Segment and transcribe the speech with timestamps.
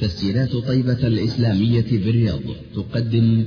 [0.00, 2.40] تسجيلات طيبة الإسلامية بالرياض.
[2.74, 3.44] تقدم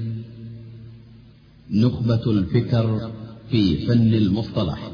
[1.72, 3.12] نخبة الفكر
[3.50, 4.92] في فن المصطلح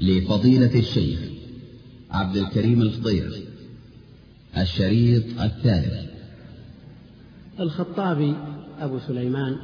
[0.00, 1.18] لفضيلة الشيخ
[2.10, 3.30] عبد الكريم الخضير
[4.58, 6.10] الشريط الثالث.
[7.60, 8.34] الخطابي
[8.80, 9.56] أبو سليمان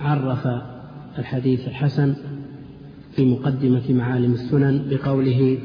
[0.00, 0.46] عرف
[1.18, 2.14] الحديث الحسن
[3.16, 5.58] في مقدمة معالم السنن بقوله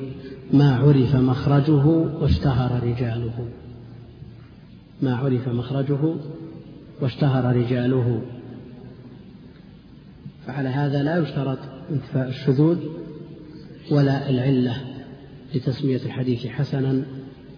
[0.53, 3.49] ما عرف مخرجه واشتهر رجاله.
[5.01, 6.15] ما عرف مخرجه
[7.01, 8.21] واشتهر رجاله.
[10.47, 12.77] فعلى هذا لا يشترط انتفاء الشذوذ
[13.91, 14.75] ولا العلة
[15.55, 17.03] لتسمية الحديث حسنا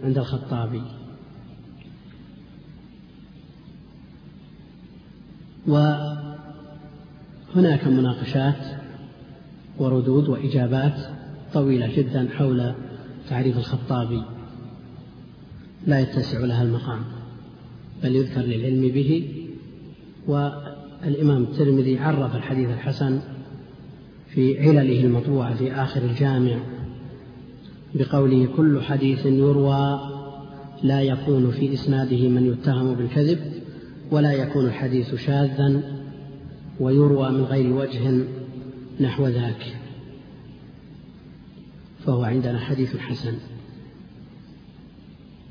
[0.04, 0.82] عند الخطابي.
[5.68, 6.28] وهناك
[7.88, 8.84] مناقشات
[9.80, 11.23] وردود وإجابات
[11.54, 12.74] طويلة جدا حول
[13.30, 14.24] تعريف الخطابي.
[15.88, 17.00] لا يتسع لها المقام
[18.04, 19.30] بل يذكر للعلم به.
[20.28, 23.20] والإمام الترمذي عرف الحديث الحسن
[24.28, 26.58] في علله المطبوعة في آخر الجامع
[27.96, 30.00] بقوله كل حديث يروى
[30.84, 33.40] لا يكون في إسناده من يتهم بالكذب
[34.12, 35.82] ولا يكون الحديث شاذا
[36.80, 38.26] ويروى من غير وجه
[39.00, 39.83] نحو ذاك.
[42.06, 43.34] فهو عندنا حديث حسن.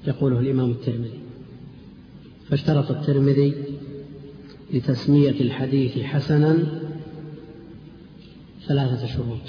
[0.06, 1.18] يقوله الإمام الترمذي.
[2.48, 3.54] فاشترط الترمذي
[4.72, 6.58] لتسمية الحديث حسنا
[8.66, 9.40] ثلاثة شروط.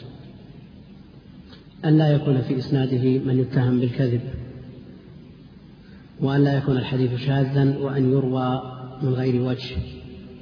[1.86, 4.22] أن لا يكون في إسناده من يتهم بالكذب
[6.20, 8.62] وأن لا يكون الحديث شاذا وأن يروى
[9.02, 9.76] من غير وجه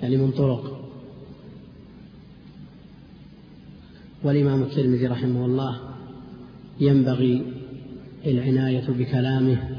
[0.01, 0.81] يعني من طرق.
[4.23, 5.91] والإمام الترمذي رحمه الله
[6.79, 7.43] ينبغي
[8.25, 9.69] العناية بكلامه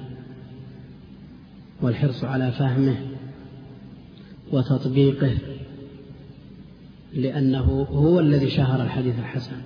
[1.82, 2.96] والحرص على فهمه
[4.52, 5.38] وتطبيقه
[7.14, 9.56] لأنه هو الذي شهر الحديث الحسن.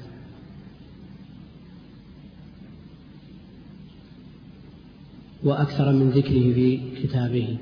[5.44, 7.56] وأكثر من ذكره في كتابه.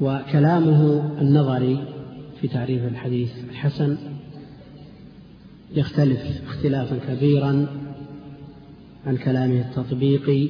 [0.00, 1.84] وكلامه النظري
[2.40, 4.15] في تعريف الحديث الحسن
[5.74, 7.66] يختلف اختلافا كبيرا
[9.06, 10.48] عن كلامه التطبيقي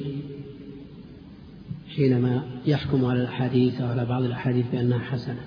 [1.95, 5.41] حينما يحكم على الأحاديث أو على بعض الأحاديث بأنها حسنة.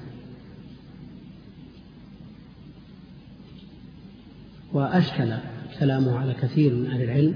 [4.72, 5.32] وأشكل
[5.80, 7.34] كلامه على كثير من أهل العلم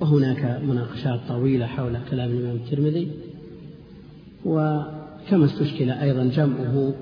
[0.00, 3.10] وهناك مناقشات طويلة حول كلام الإمام الترمذي
[4.44, 6.94] وكما استشكل أيضا جمعه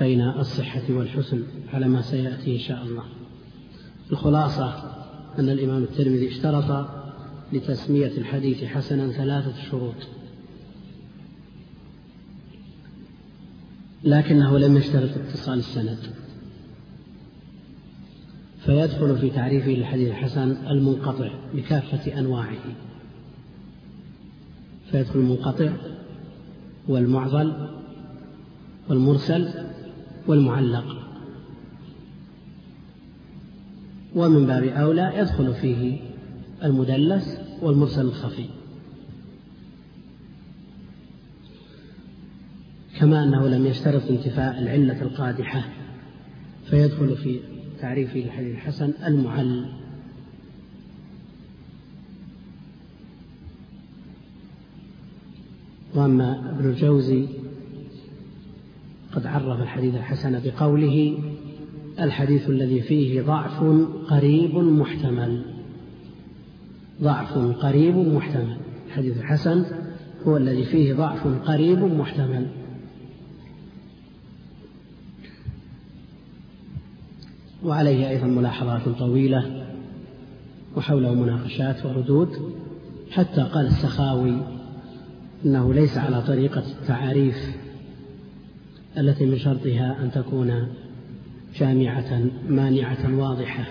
[0.00, 1.42] بين الصحة والحسن
[1.72, 3.15] على ما سيأتي إن شاء الله.
[4.12, 4.92] الخلاصة
[5.38, 6.88] أن الإمام الترمذي اشترط
[7.52, 9.94] لتسمية الحديث حسنا ثلاثة شروط.
[14.04, 15.98] لكنه لم يشترط اتصال السند.
[18.64, 22.74] فيدخل في تعريفه للحديث الحسن المنقطع بكافة أنواعه.
[24.90, 25.72] فيدخل المنقطع
[26.88, 27.68] والمعضل
[28.88, 29.48] والمرسل
[30.26, 30.95] والمعلق.
[34.16, 36.00] ومن باب أولى يدخل فيه
[36.64, 38.46] المدلس والمرسل الخفي.
[42.98, 45.64] كما أنه لم يشترط انتفاء العلة القادحة
[46.70, 47.40] فيدخل في
[47.80, 49.72] تعريف الحديث الحسن المعل.
[55.94, 57.26] وأما ابن الجوزي
[59.12, 61.18] قد عرف الحديث الحسن بقوله
[62.00, 63.62] الحديث الذي فيه ضعف
[64.08, 65.42] قريب محتمل.
[67.02, 68.56] ضعف قريب محتمل.
[68.86, 69.64] الحديث الحسن
[70.26, 72.46] هو الذي فيه ضعف قريب محتمل.
[77.64, 79.66] وعليه أيضا ملاحظات طويلة
[80.76, 82.28] وحوله مناقشات وردود.
[83.10, 84.42] حتى قال السخاوي
[85.44, 87.36] إنه ليس على طريقة التعاريف
[88.98, 90.68] التي من شرطها أن تكون
[91.58, 93.64] جامعة مانعة واضحة.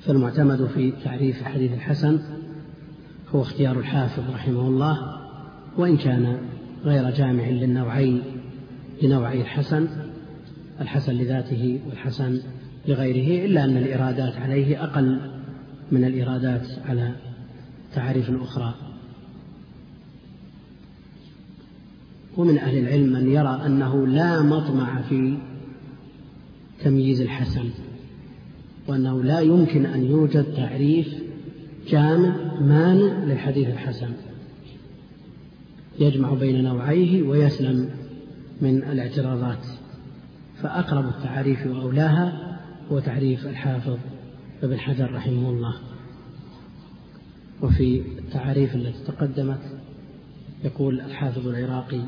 [0.00, 2.20] فالمعتمد في تعريف الحديث الحسن
[3.34, 5.18] هو اختيار الحافظ رحمه الله
[5.76, 6.38] وإن كان
[6.84, 8.22] غير جامع للنوعين
[9.02, 9.88] لنوعي الحسن
[10.80, 12.40] الحسن لذاته والحسن
[12.88, 15.20] لغيره إلا أن الإرادات عليه أقل
[15.92, 17.12] من الإرادات على
[17.94, 18.87] تعريف أخرى.
[22.38, 25.38] ومن أهل العلم من يرى أنه لا مطمع في
[26.84, 27.70] تمييز الحسن
[28.88, 31.08] وأنه لا يمكن أن يوجد تعريف
[31.88, 34.08] جامع مانع للحديث الحسن.
[35.98, 37.90] يجمع بين نوعيه ويسلم
[38.60, 39.66] من الاعتراضات
[40.62, 42.58] فأقرب التعاريف وأولاها
[42.92, 43.96] هو تعريف الحافظ
[44.62, 45.74] ابن حجر رحمه الله.
[47.62, 49.60] وفي التعاريف التي تقدمت
[50.64, 52.00] يقول الحافظ العراقي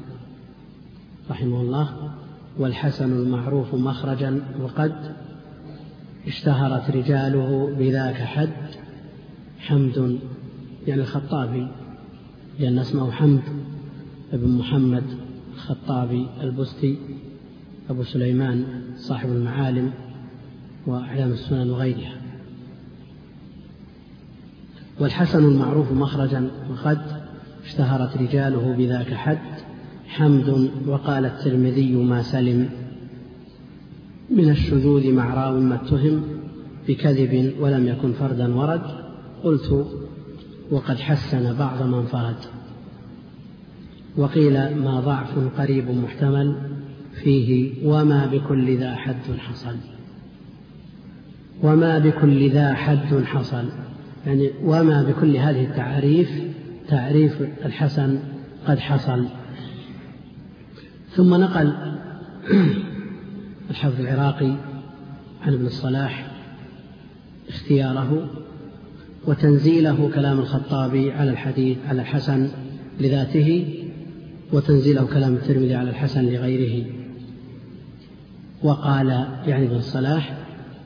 [1.30, 2.10] رحمه الله
[2.58, 5.14] والحسن المعروف مخرجا وقد
[6.26, 8.50] اشتهرت رجاله بذاك حد
[9.58, 10.18] حمد
[10.86, 11.68] يعني الخطابي
[12.58, 13.42] لأن اسمه حمد
[14.32, 15.04] بن محمد
[15.54, 16.98] الخطابي البستي
[17.90, 18.64] أبو سليمان
[18.96, 19.92] صاحب المعالم
[20.86, 22.20] وأعلام السنن وغيرها.
[25.00, 27.19] والحسن المعروف مخرجا وقد
[27.70, 29.38] اشتهرت رجاله بذاك حد
[30.08, 32.68] حمد وقال الترمذي ما سلم
[34.30, 36.22] من الشذوذ مع راو ما اتهم
[36.88, 38.82] بكذب ولم يكن فردا ورد
[39.44, 39.86] قلت
[40.70, 42.36] وقد حسن بعض من فرد
[44.16, 46.56] وقيل ما ضعف قريب محتمل
[47.24, 49.76] فيه وما بكل ذا حد حصل
[51.62, 53.64] وما بكل ذا حد حصل
[54.26, 56.49] يعني وما بكل هذه التعاريف
[56.90, 58.18] تعريف الحسن
[58.66, 59.24] قد حصل.
[61.16, 61.72] ثم نقل
[63.70, 64.54] الحافظ العراقي
[65.42, 66.30] عن ابن الصلاح
[67.48, 68.30] اختياره
[69.26, 72.48] وتنزيله كلام الخطابي على الحديث على الحسن
[73.00, 73.74] لذاته
[74.52, 76.86] وتنزيله كلام الترمذي على الحسن لغيره.
[78.62, 79.08] وقال
[79.46, 80.38] يعني ابن الصلاح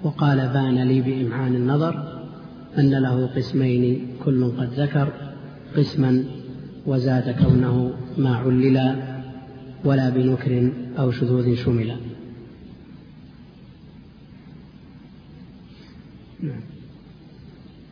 [0.03, 2.23] وقال بان لي بإمعان النظر
[2.79, 5.34] أن له قسمين كل قد ذكر
[5.77, 6.25] قسما
[6.87, 9.15] وزاد كونه ما عللا
[9.85, 11.97] ولا بنكر أو شذوذ شملا
[16.43, 16.61] نعم.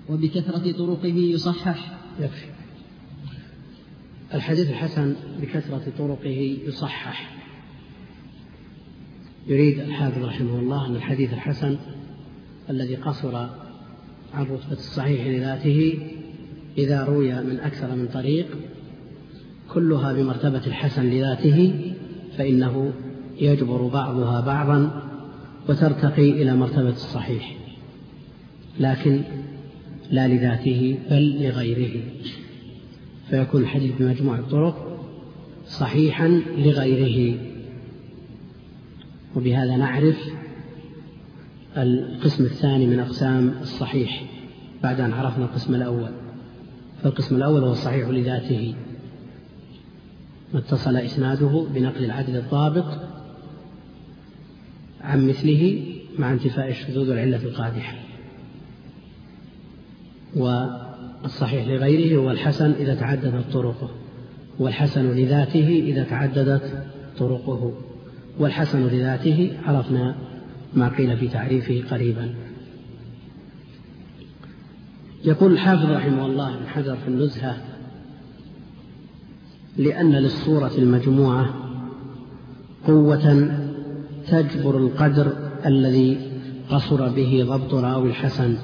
[0.09, 1.99] وبكثرة طرقه يصحح.
[2.21, 2.47] يكفي.
[4.35, 7.33] الحديث الحسن بكثرة طرقه يصحح.
[9.47, 11.79] يريد الحافظ رحمه الله أن الحديث الحسن
[12.71, 13.37] الذي قصر
[14.35, 15.99] عن رتبة الصحيح لذاته
[16.79, 18.47] إذا روي من أكثر من طريق
[19.73, 21.75] كلها بمرتبة الحسن لذاته
[22.39, 22.93] فإنه
[23.41, 25.03] يجبر بعضها بعضا
[25.69, 27.57] وترتقي إلى مرتبة الصحيح.
[28.81, 29.23] لكن
[30.11, 32.01] لا لذاته بل لغيره.
[33.31, 35.07] فيكون الحديث بمجموع الطرق
[35.67, 37.39] صحيحا لغيره.
[39.37, 40.17] وبهذا نعرف
[41.77, 44.25] القسم الثاني من أقسام الصحيح.
[44.83, 46.22] بعد أن عرفنا القسم الأول.
[47.03, 48.75] فالقسم الأول هو الصحيح لذاته.
[50.55, 52.85] ما اتصل إسناده بنقل العدل الضابط
[55.01, 55.85] عن مثله
[56.19, 57.95] مع انتفاء الشذوذ والعلة القادحة.
[60.37, 63.91] والصحيح لغيره هو الحسن إذا تعددت طرقه
[64.59, 66.85] والحسن لذاته إذا تعددت
[67.19, 67.73] طرقه
[68.39, 70.15] والحسن لذاته عرفنا
[70.75, 72.35] ما قيل في تعريفه قريبا.
[75.25, 77.57] يقول الحافظ رحمه الله ابن حجر في النزهة
[79.77, 81.55] لأن للصورة المجموعة
[82.87, 83.55] قوة
[84.29, 85.33] تجبر القدر
[85.67, 86.19] الذي
[86.71, 88.57] قصر به ضبط راوي الحسن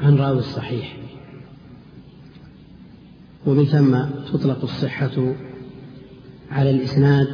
[0.00, 0.96] عن راوي الصحيح.
[3.46, 3.98] ومن ثم
[4.32, 5.34] تطلق الصحة
[6.50, 7.28] على الإسناد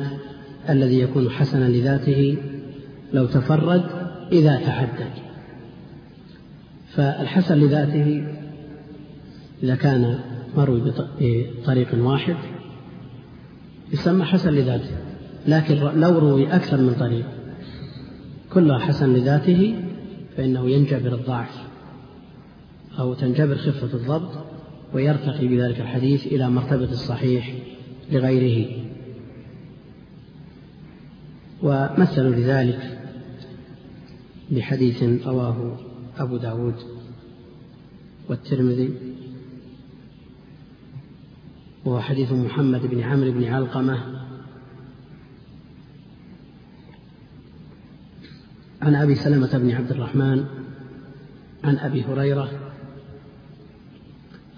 [0.68, 2.36] الذي يكون حسنا لذاته
[3.12, 3.84] لو تفرد
[4.32, 5.27] إذا تعدد
[6.98, 8.24] فالحسن لذاته
[9.62, 10.18] إذا كان
[10.56, 12.36] مروي بطريق واحد
[13.92, 14.90] يسمى حسن لذاته
[15.46, 17.26] لكن لو روي أكثر من طريق
[18.52, 19.74] كلها حسن لذاته
[20.36, 21.50] فإنه ينجبر الضعف
[22.98, 24.30] أو تنجبر خفة الضبط
[24.94, 27.54] ويرتقي بذلك الحديث إلى مرتبة الصحيح
[28.12, 28.82] لغيره.
[31.62, 32.98] ومثلوا لذلك
[34.50, 35.87] بحديث رواه
[36.18, 36.74] أبو داود
[38.28, 38.94] والترمذي
[41.84, 43.98] وهو حديث محمد بن عمرو بن علقمة
[48.82, 50.44] عن أبي سلمة بن عبد الرحمن
[51.64, 52.50] عن أبي هريرة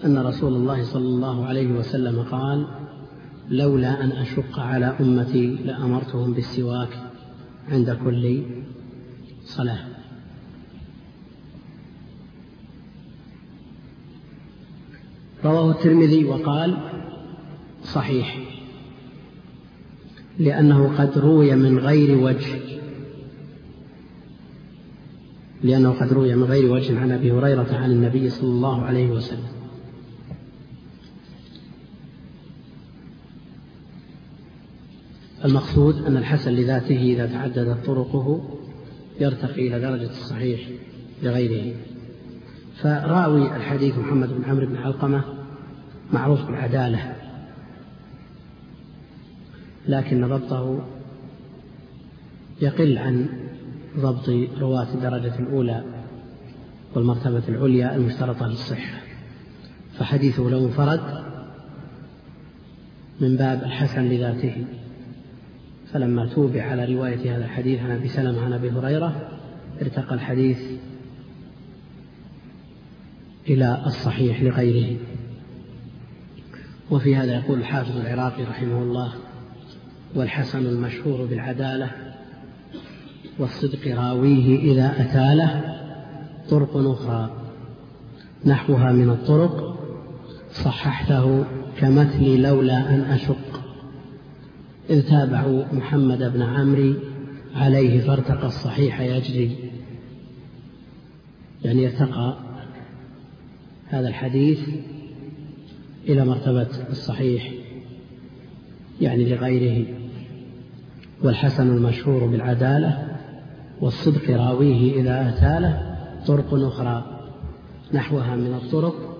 [0.05, 2.67] أن رسول الله صلى الله عليه وسلم قال
[3.49, 7.11] لولا أن أشق على أمتي لأمرتهم بالسواك
[7.69, 8.43] عند كل
[9.43, 9.90] صلاة.
[15.45, 16.77] رواه الترمذي وقال
[17.83, 18.39] صحيح.
[20.39, 22.59] لأنه قد روي من غير وجه.
[25.63, 29.61] لأنه قد روي من غير وجه عن أبي هريرة عن النبي صلى الله عليه وسلم.
[35.45, 38.57] المقصود أن الحسن لذاته إذا تعددت طرقه
[39.19, 40.59] يرتقي إلى درجة الصحيح
[41.23, 41.75] لغيره
[42.81, 45.23] فراوي الحديث محمد بن عمرو بن علقمة
[46.13, 47.15] معروف بالعدالة
[49.87, 50.81] لكن ضبطه
[52.61, 53.29] يقل عن
[53.97, 55.83] ضبط رواة الدرجة الأولى
[56.95, 59.01] والمرتبة العليا المشترطة للصحة.
[59.99, 61.01] فحديثه لو انفرد
[63.19, 64.65] من باب الحسن لذاته.
[65.93, 69.29] فلما توبع على رواية هذا الحديث عن أبي سلمة عن أبي هريرة
[69.81, 70.59] ارتقى الحديث
[73.49, 74.97] إلى الصحيح لغيره.
[76.91, 79.13] وفي هذا يقول الحافظ العراقي رحمه الله
[80.15, 81.91] والحسن المشهور بالعدالة
[83.39, 85.77] والصدق راويه إذا أتى له
[86.49, 87.31] طرق أخرى.
[88.45, 89.79] نحوها من الطرق
[90.51, 91.45] صححته
[91.77, 93.61] كمثل لولا أن أشق.
[94.89, 96.93] إذ تابعوا محمد بن عمرو
[97.55, 99.71] عليه فارتقى الصحيح يجري.
[101.63, 102.37] يعني ارتقى
[103.91, 104.59] هذا الحديث
[106.09, 107.51] إلى مرتبة الصحيح
[109.01, 109.85] يعني لغيره
[111.23, 113.07] والحسن المشهور بالعدالة
[113.81, 115.95] والصدق راويه إذا أتى له
[116.27, 117.19] طرق أخرى
[117.93, 119.11] نحوها من الطرق.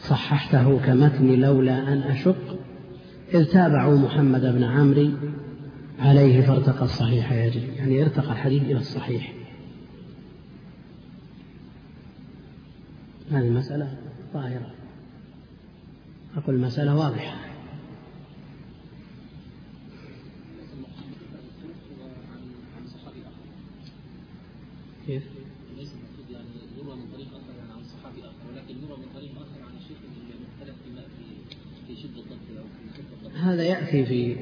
[0.00, 2.58] صححته كمتن لولا أن أشق
[3.34, 5.10] إذ تابعوا محمد بن عمرو
[5.98, 9.37] عليه فارتقى الصحيح يجري يعني ارتقى الحديث إلى الصحيح.
[13.30, 13.96] هذه المسألة
[14.32, 14.74] ظاهرة.
[16.36, 17.48] أقول المسألة واضحة.
[25.06, 25.22] كيف؟
[25.78, 26.46] ليس المقصود يعني
[26.78, 29.96] يروى من طريق آخر يعني عن صحابي آخر ولكن يروى من طريق آخر عن الشيخ
[30.34, 33.36] المختلف في في شدة الضبط أو في شدة الضبط.
[33.36, 34.36] هذا يأتي في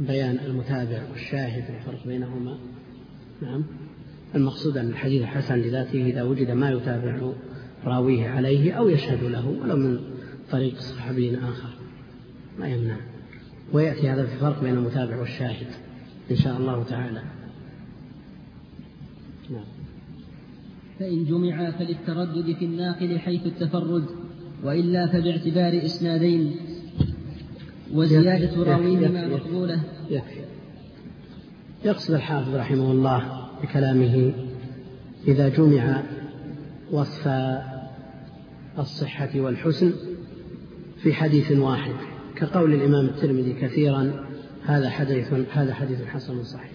[0.00, 2.58] بيان المتابع والشاهد الفرق بينهما.
[3.42, 3.64] نعم.
[4.34, 7.32] المقصود أن الحديث حسن لذاته إذا وجد ما يتابع
[7.84, 9.98] راويه عليه أو يشهد له ولو من
[10.50, 11.68] طريق صحابي آخر.
[12.58, 12.96] ما يمنع.
[13.72, 15.66] ويأتي هذا في فرق بين المتابع والشاهد
[16.30, 17.22] إن شاء الله تعالى.
[19.50, 19.64] نعم.
[20.98, 24.04] فإن جمع فللتردد في الناقل حيث التفرد
[24.64, 26.56] وإلا فباعتبار إسنادين.
[27.94, 29.82] وزيادة راويهما مقبولة.
[30.10, 30.40] يكفي.
[31.84, 34.32] يقصد الحافظ رحمه الله بكلامه
[35.28, 36.02] إذا جمع
[36.92, 37.28] وصف
[38.78, 39.92] الصحة والحسن
[41.02, 41.94] في حديث واحد
[42.36, 44.26] كقول الإمام الترمذي كثيرا
[44.66, 46.72] هذا حديث هذا حديث حسن صحيح.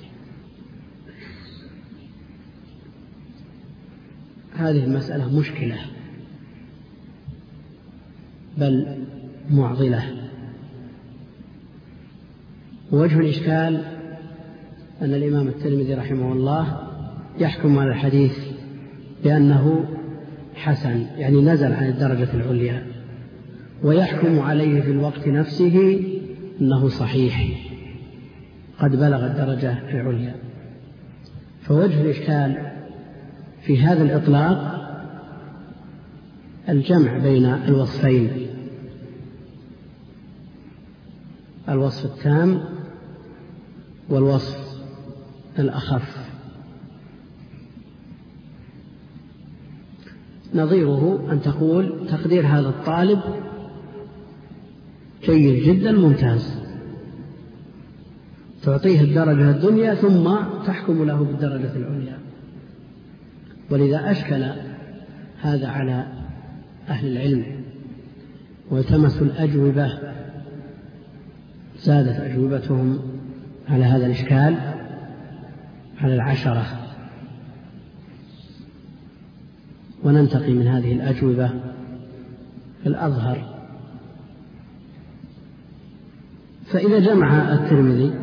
[4.54, 5.78] هذه المسألة مشكلة
[8.58, 9.06] بل
[9.50, 10.30] معضلة.
[12.92, 13.86] ووجه الإشكال
[15.02, 16.88] أن الإمام الترمذي رحمه الله
[17.40, 18.38] يحكم على الحديث
[19.24, 19.97] بأنه
[20.58, 22.84] حسن يعني نزل عن الدرجة العليا.
[23.84, 26.04] ويحكم عليه في الوقت نفسه
[26.62, 27.48] أنه صحيح.
[28.80, 30.36] قد بلغ الدرجة العليا.
[31.62, 32.72] فوجه الإشكال
[33.62, 34.78] في هذا الإطلاق
[36.70, 38.30] الجمع بين الوصفين.
[41.70, 42.64] الوصف التام
[44.10, 44.78] والوصف
[45.60, 46.17] الأخف.
[50.58, 53.20] نظيره أن تقول تقدير هذا الطالب
[55.26, 56.60] جيد جدا ممتاز.
[58.64, 60.36] تعطيه الدرجة الدنيا ثم
[60.66, 62.18] تحكم له بالدرجة العليا.
[63.72, 64.46] ولذا أشكل
[65.42, 66.08] هذا على
[66.90, 67.46] أهل العلم
[68.72, 70.00] والتمسوا الأجوبة
[71.80, 73.00] زادت أجوبتهم
[73.70, 74.56] على هذا الإشكال
[76.02, 76.87] على العشرة.
[80.08, 81.52] وننتقي من هذه الأجوبة
[82.86, 83.58] الأظهر.
[86.66, 88.14] فإذا جمع الترمذي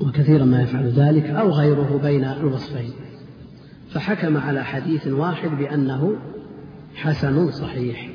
[0.00, 2.90] وكثيرا ما يفعل ذلك أو غيره بين الوصفين
[3.90, 6.16] فحكم على حديث واحد بأنه
[6.94, 8.10] حسن صحيح.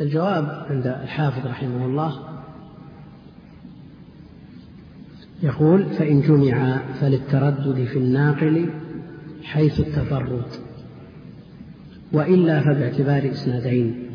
[0.00, 2.35] الجواب عند الحافظ رحمه الله
[5.46, 8.70] يقول فإن جمع فللتردد في الناقل
[9.42, 10.46] حيث التفرد
[12.12, 14.06] وإلا فباعتبار إسنادين.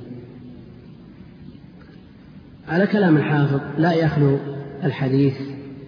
[2.67, 4.37] على كلام الحافظ لا يخلو
[4.83, 5.33] الحديث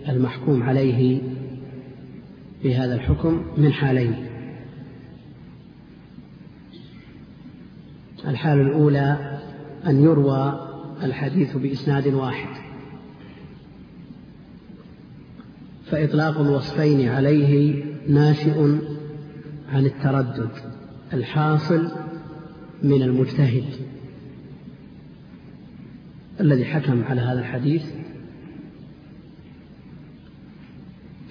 [0.09, 1.21] المحكوم عليه
[2.63, 4.15] بهذا الحكم من حالين.
[8.27, 9.39] الحالة الأولى
[9.87, 10.69] أن يروى
[11.03, 12.62] الحديث بإسناد واحد.
[15.91, 18.77] فإطلاق الوصفين عليه ناشئ
[19.69, 20.49] عن التردد
[21.13, 21.91] الحاصل
[22.83, 23.63] من المجتهد
[26.39, 27.83] الذي حكم على هذا الحديث.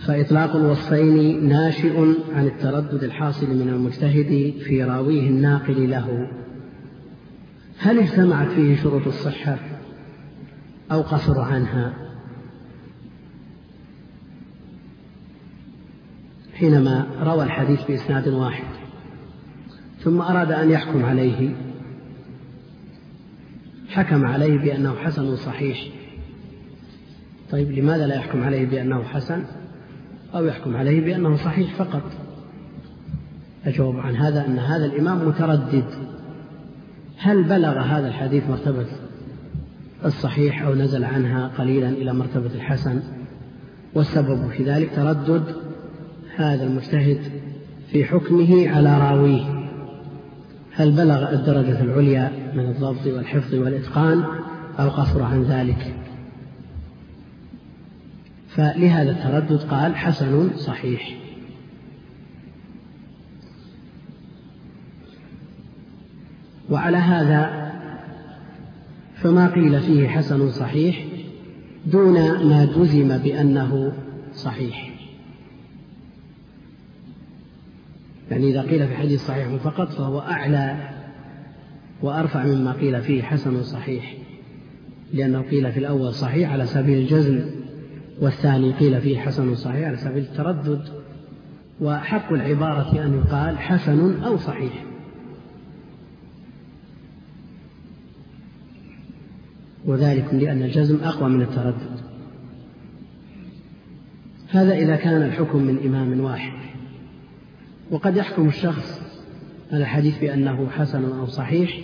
[0.06, 1.98] فإطلاق الوصفين ناشئ
[2.34, 6.28] عن التردد الحاصل من المجتهد في راويه الناقل له.
[7.78, 9.58] هل اجتمعت فيه شروط الصحة
[10.92, 12.01] أو قصر عنها؟
[16.62, 18.64] حينما روى الحديث بإسناد واحد
[20.00, 21.54] ثم أراد أن يحكم عليه
[23.88, 25.78] حكم عليه بأنه حسن صحيح.
[27.50, 29.44] طيب لماذا لا يحكم عليه بأنه حسن؟
[30.34, 32.02] أو يحكم عليه بأنه صحيح فقط.
[33.66, 35.86] الجواب عن هذا أن هذا الإمام متردد.
[37.18, 38.86] هل بلغ هذا الحديث مرتبة
[40.04, 43.02] الصحيح أو نزل عنها قليلا إلى مرتبة الحسن؟
[43.94, 45.71] والسبب في ذلك تردد.
[46.36, 47.20] هذا المجتهد
[47.90, 49.62] في حكمه على راويه.
[50.74, 54.24] هل بلغ الدرجة العليا من الضبط والحفظ والإتقان
[54.78, 55.94] أو قصر عن ذلك؟
[58.48, 61.18] فلهذا التردد قال حسن صحيح.
[66.70, 67.72] وعلى هذا
[69.14, 71.04] فما قيل فيه حسن صحيح
[71.86, 72.14] دون
[72.48, 73.92] ما جزم بأنه
[74.34, 74.91] صحيح.
[78.32, 80.90] يعني إذا قيل في حديث صحيح فقط فهو أعلى
[82.02, 84.16] وأرفع مما قيل فيه حسن صحيح
[85.14, 87.40] لأنه قيل في الأول صحيح على سبيل الجزم
[88.20, 90.82] والثاني قيل فيه حسن صحيح على سبيل التردد
[91.80, 94.84] وحق العبارة أن يقال حسن أو صحيح.
[99.84, 102.00] وذلك لأن الجزم أقوى من التردد.
[104.48, 106.71] هذا إذا كان الحكم من إمام واحد.
[107.92, 109.00] وقد يحكم الشخص
[109.72, 111.80] على الحديث بأنه حسن أو صحيح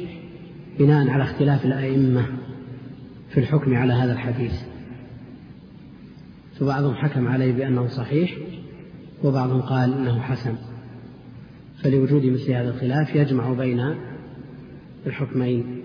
[0.79, 2.27] بناء على اختلاف الأئمة
[3.31, 4.63] في الحكم على هذا الحديث.
[6.61, 8.37] فبعضهم حكم عليه بأنه صحيح
[9.25, 10.55] وبعضهم قال إنه حسن.
[11.83, 13.95] فلوجود مثل هذا الخلاف يجمع بين
[15.07, 15.83] الحكمين.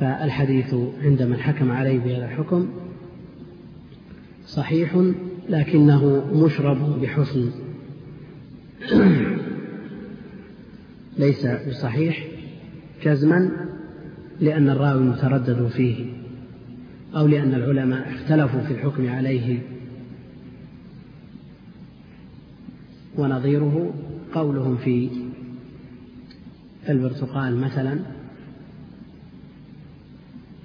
[0.00, 2.68] فالحديث عند من حكم عليه بهذا الحكم
[4.46, 4.96] صحيح
[5.48, 7.50] لكنه مشرب بحسن.
[11.18, 12.26] ليس بصحيح
[13.02, 13.50] جزما
[14.40, 16.06] لأن الراوي متردد فيه
[17.16, 19.62] أو لأن العلماء اختلفوا في الحكم عليه.
[23.16, 23.94] ونظيره
[24.34, 25.10] قولهم في
[26.88, 27.98] البرتقال مثلا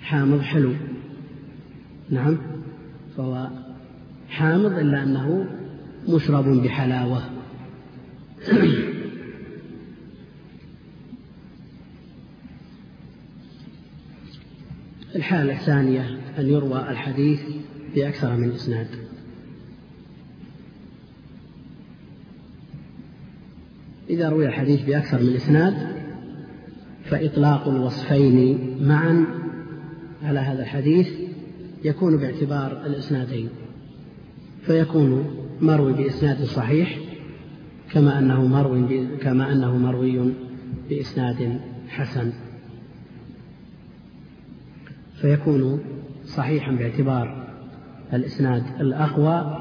[0.02, 0.74] حامض حلو.
[2.10, 2.38] نعم
[3.18, 3.61] فهو
[4.32, 5.46] حامض إلا أنه
[6.08, 7.22] مشرب بحلاوة.
[15.16, 17.42] الحالة الثانية أن يروى الحديث
[17.96, 18.88] بأكثر من إسناد.
[24.10, 25.76] إذا روي الحديث بأكثر من إسناد
[27.06, 29.26] فإطلاق الوصفين معا
[30.24, 31.08] على هذا الحديث
[31.84, 33.50] يكون باعتبار الإسنادين.
[34.62, 35.26] فيكون
[35.62, 36.98] مروي بإسناد صحيح
[37.92, 40.34] كما أنه مروي كما أنه مروي
[40.90, 42.34] بإسناد حسن.
[45.22, 45.80] فيكون
[46.26, 47.48] صحيحا باعتبار
[48.14, 49.58] الإسناد الأقوى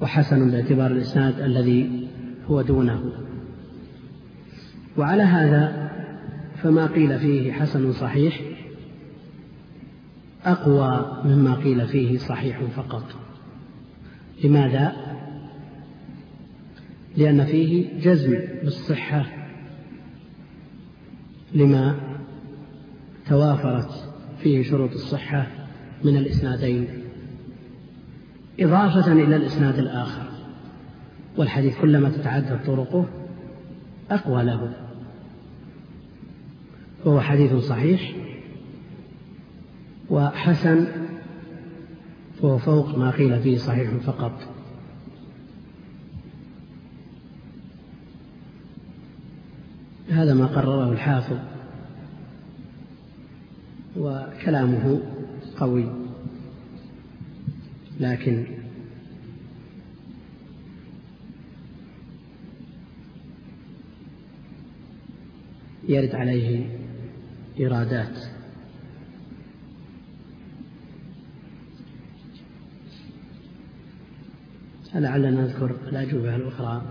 [0.00, 2.08] وحسن باعتبار الإسناد الذي
[2.46, 3.12] هو دونه.
[4.98, 5.90] وعلى هذا
[6.62, 8.40] فما قيل فيه حسن صحيح
[10.44, 13.21] أقوى مما قيل فيه صحيح فقط.
[14.44, 14.92] لماذا؟
[17.16, 19.26] لأن فيه جزم بالصحة
[21.54, 22.00] لما
[23.26, 24.08] توافرت
[24.42, 25.46] فيه شروط الصحة
[26.04, 26.88] من الإسنادين
[28.60, 30.28] إضافة إلى الإسناد الآخر
[31.36, 33.08] والحديث كلما تتعدد طرقه
[34.10, 34.72] أقوى له
[37.04, 38.12] فهو حديث صحيح
[40.10, 40.86] وحسن
[42.42, 44.32] فهو فوق ما قيل فيه صحيح فقط.
[50.08, 51.38] هذا ما قرره الحافظ.
[53.96, 55.00] وكلامه
[55.56, 55.86] قوي.
[58.00, 58.46] لكن
[65.88, 66.66] يرد عليه
[67.58, 68.41] إيرادات
[74.94, 76.82] لعلنا نذكر الأجوبة الأخرى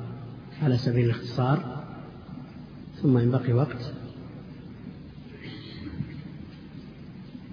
[0.62, 1.84] على سبيل الاختصار.
[3.02, 3.94] ثم إن بقي وقت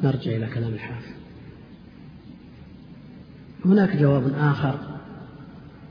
[0.03, 1.13] نرجع إلى كلام الحافظ.
[3.65, 4.99] هناك جواب آخر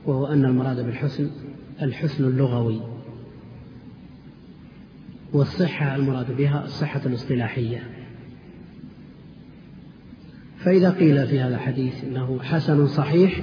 [0.06, 1.30] وهو أن المراد بالحسن
[1.82, 2.80] الحسن اللغوي
[5.32, 7.82] والصحة المراد بها الصحة الاصطلاحية.
[10.58, 13.42] فإذا قيل في هذا الحديث إنه حسن صحيح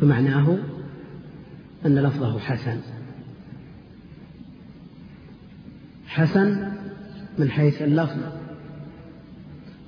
[0.00, 0.58] فمعناه
[1.86, 2.80] أن لفظه حسن.
[6.06, 6.72] حسن
[7.38, 8.20] من حيث اللفظ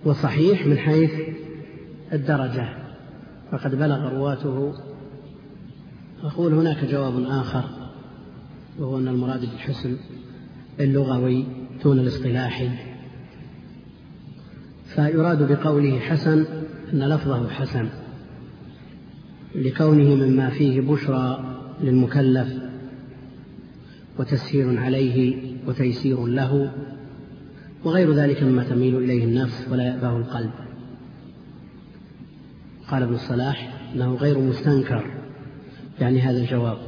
[0.04, 1.12] وصحيح من حيث
[2.12, 2.68] الدرجة.
[3.52, 4.74] فقد بلغ رواته.
[6.22, 7.64] أقول هناك جواب آخر
[8.78, 9.96] وهو أن المراد بالحسن
[10.80, 11.44] اللغوي
[11.84, 12.70] دون الاصطلاحي
[14.94, 16.44] فيراد بقوله حسن
[16.92, 17.88] أن لفظه حسن.
[19.56, 22.48] لكونه مما فيه بشرى للمكلف
[24.18, 26.72] وتسهيل عليه وتيسير له
[27.84, 30.50] وغير ذلك مما تميل إليه النفس ولا يأباه القلب.
[32.88, 35.04] قال ابن الصلاح أنه غير مستنكر.
[36.00, 36.78] يعني هذا الجواب.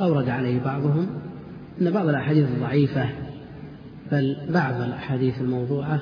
[0.00, 1.06] أورد عليه بعضهم
[1.80, 3.08] أن بعض الأحاديث الضعيفة
[4.12, 6.00] بل بعض الأحاديث الموضوعة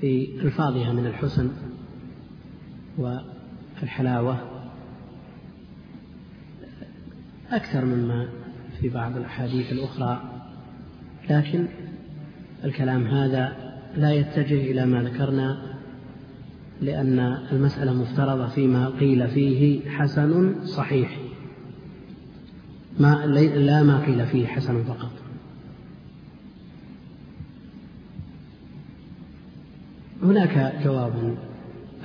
[0.00, 1.50] في ألفاظها من الحسن
[2.98, 4.38] والحلاوة
[7.50, 8.28] أكثر مما
[8.80, 10.22] في بعض الأحاديث الأخرى
[11.30, 11.66] لكن
[12.64, 13.56] الكلام هذا
[13.96, 15.70] لا يتجه إلى ما ذكرنا
[16.80, 17.18] لأن
[17.52, 21.18] المسألة مفترضة فيما قيل فيه حسن صحيح.
[23.00, 25.29] ما لا ما قيل فيه حسن فقط.
[30.30, 31.36] هناك جواب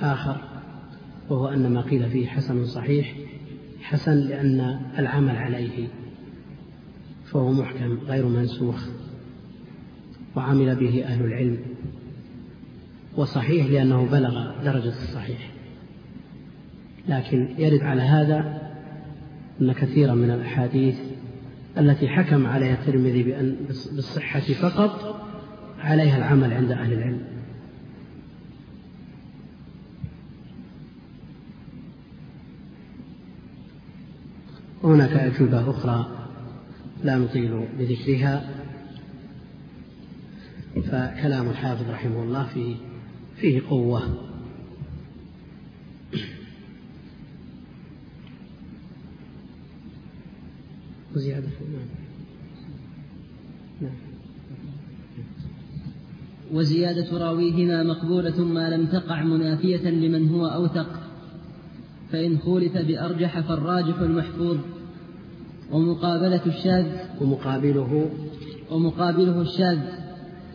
[0.00, 0.40] آخر
[1.28, 3.14] وهو أن ما قيل فيه حسن صحيح
[3.82, 5.88] حسن لأن العمل عليه
[7.24, 8.86] فهو محكم غير منسوخ
[10.36, 11.58] وعمل به أهل العلم
[13.16, 15.50] وصحيح لأنه بلغ درجة الصحيح.
[17.08, 18.70] لكن يرد على هذا
[19.60, 20.98] أن كثيرا من الأحاديث
[21.78, 25.20] التي حكم عليها الترمذي بأن بالصحة فقط
[25.80, 27.35] عليها العمل عند أهل العلم.
[34.86, 36.06] وهناك أجوبة أخرى
[37.04, 38.50] لا نطيل بذكرها.
[40.74, 42.76] فكلام الحافظ رحمه الله فيه
[43.36, 44.02] فيه قوة.
[51.16, 51.46] وزيادة.
[51.46, 51.88] نعم.
[53.80, 53.96] نعم.
[56.52, 61.00] وزيادة راويهما مقبولة ما لم تقع منافية لمن هو أوثق
[62.12, 64.58] فإن خولف بأرجح فالراجح المحفوظ.
[65.72, 66.86] ومقابلة الشاذ
[67.20, 68.10] ومقابله.
[68.70, 69.78] ومقابله الشاذ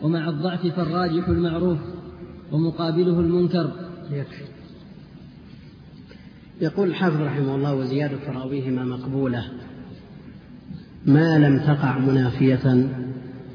[0.02, 1.78] ومع الضعف فالراجح المعروف
[2.52, 3.72] ومقابله المنكر.
[4.10, 4.44] يكفي.
[6.60, 9.44] يقول الحافظ رحمه الله وزيادة راويهما مقبولة.
[11.06, 12.88] ما لم تقع منافية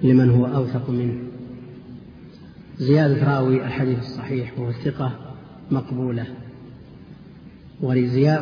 [0.03, 1.23] لمن هو أوثق منه.
[2.77, 5.35] زيادة راوي الحديث الصحيح وهو الثقة
[5.71, 6.25] مقبولة.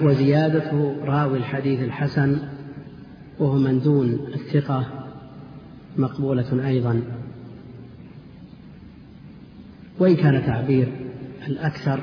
[0.02, 0.72] وزيادة
[1.06, 2.40] راوي الحديث الحسن
[3.40, 4.86] وهو من دون الثقة
[5.98, 7.02] مقبولة أيضا.
[10.00, 10.92] وإن كان تعبير
[11.48, 12.00] الأكثر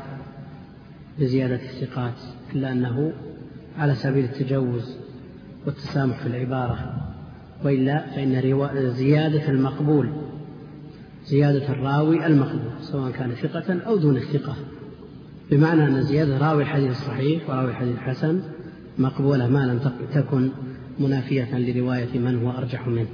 [1.20, 2.14] بزيادة الثقات
[2.54, 3.12] إلا أنه
[3.78, 4.96] على سبيل التجوز
[5.66, 6.96] والتسامح في العبارة
[7.64, 10.08] وإلا فإن زيادة المقبول
[11.26, 14.56] زيادة الراوي المقبول سواء كان ثقة أو دون الثقة.
[15.50, 18.42] بمعنى أن زيادة راوي الحديث الصحيح وراوي الحديث الحسن
[18.98, 19.80] مقبولة ما لم
[20.14, 20.50] تكن
[20.98, 23.08] منافية لرواية من هو أرجح منه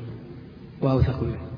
[0.81, 1.49] وأوثق منه.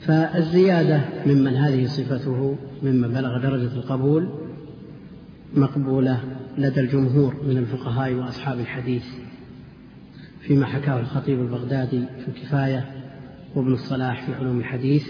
[0.00, 4.28] فالزيادة ممن هذه صفته ممن بلغ درجة القبول
[5.54, 6.20] مقبولة
[6.58, 9.04] لدى الجمهور من الفقهاء وأصحاب الحديث
[10.40, 12.92] فيما حكاه الخطيب البغدادي في الكفاية
[13.54, 15.04] وابن الصلاح في علوم الحديث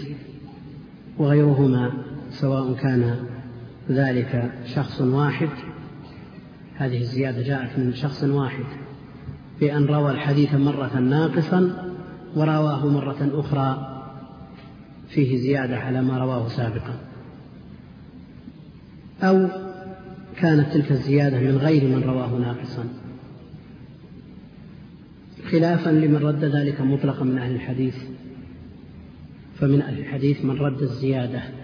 [1.17, 1.91] وغيرهما
[2.31, 3.15] سواء كان
[3.89, 5.49] ذلك شخص واحد
[6.79, 8.63] هذه الزيادة جاءت من شخص واحد
[9.59, 11.91] بأن روى الحديث مرة ناقصا
[12.35, 13.95] ورواه مرة أخرى
[15.09, 16.99] فيه زيادة على ما رواه سابقا.
[19.23, 19.47] أو
[20.35, 22.85] كانت تلك الزيادة من غير من رواه ناقصا.
[25.51, 27.95] خلافا لمن رد ذلك مطلقا من أهل الحديث
[29.59, 31.58] فمن أهل الحديث من رد الزيادة.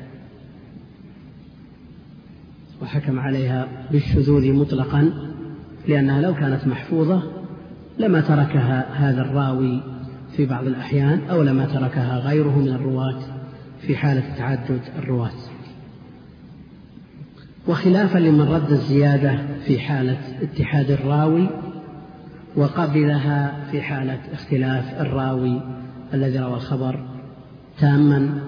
[2.81, 5.13] وحكم عليها بالشذوذ مطلقا
[5.87, 7.23] لأنها لو كانت محفوظة
[7.99, 9.83] لما تركها هذا الراوي
[10.37, 13.19] في بعض الأحيان أو لما تركها غيره من الرواة
[13.81, 15.31] في حالة تعدد الرواة.
[17.67, 21.49] وخلافا لمن رد الزيادة في حالة اتحاد الراوي
[22.55, 25.61] وقبلها في حالة اختلاف الراوي
[26.13, 26.99] الذي روى الخبر
[27.79, 28.41] تاما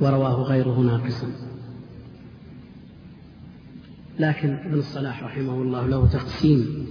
[0.00, 1.49] ورواه غيره ناقصا.
[4.20, 6.86] لكن ابن الصلاح رحمه الله له تقسيم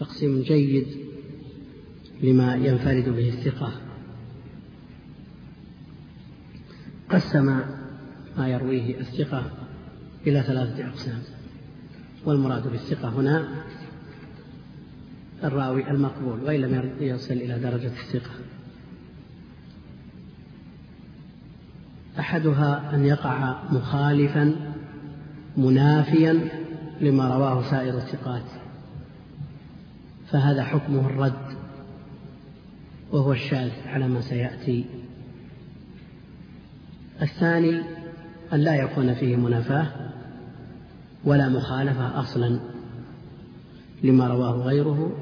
[0.00, 0.86] تقسيم جيد
[2.22, 3.72] لما ينفرد به الثقة.
[7.10, 7.60] قسم
[8.38, 9.50] ما يرويه الثقة
[10.26, 11.22] إلى ثلاثة أقسام
[12.24, 13.48] والمراد بالثقة هنا
[15.44, 18.34] الراوي المقبول وإن لم يصل إلى درجة الثقة.
[22.18, 24.73] أحدها أن يقع مخالفا
[25.56, 26.48] منافيا
[27.00, 28.42] لما رواه سائر الثقات.
[30.30, 31.56] فهذا حكمه الرد
[33.12, 34.84] وهو الشاذ على ما سيأتي.
[37.22, 37.82] الثاني
[38.52, 39.86] أن لا يكون فيه منافاة
[41.24, 42.60] ولا مخالفة أصلا
[44.02, 45.12] لما رواه غيره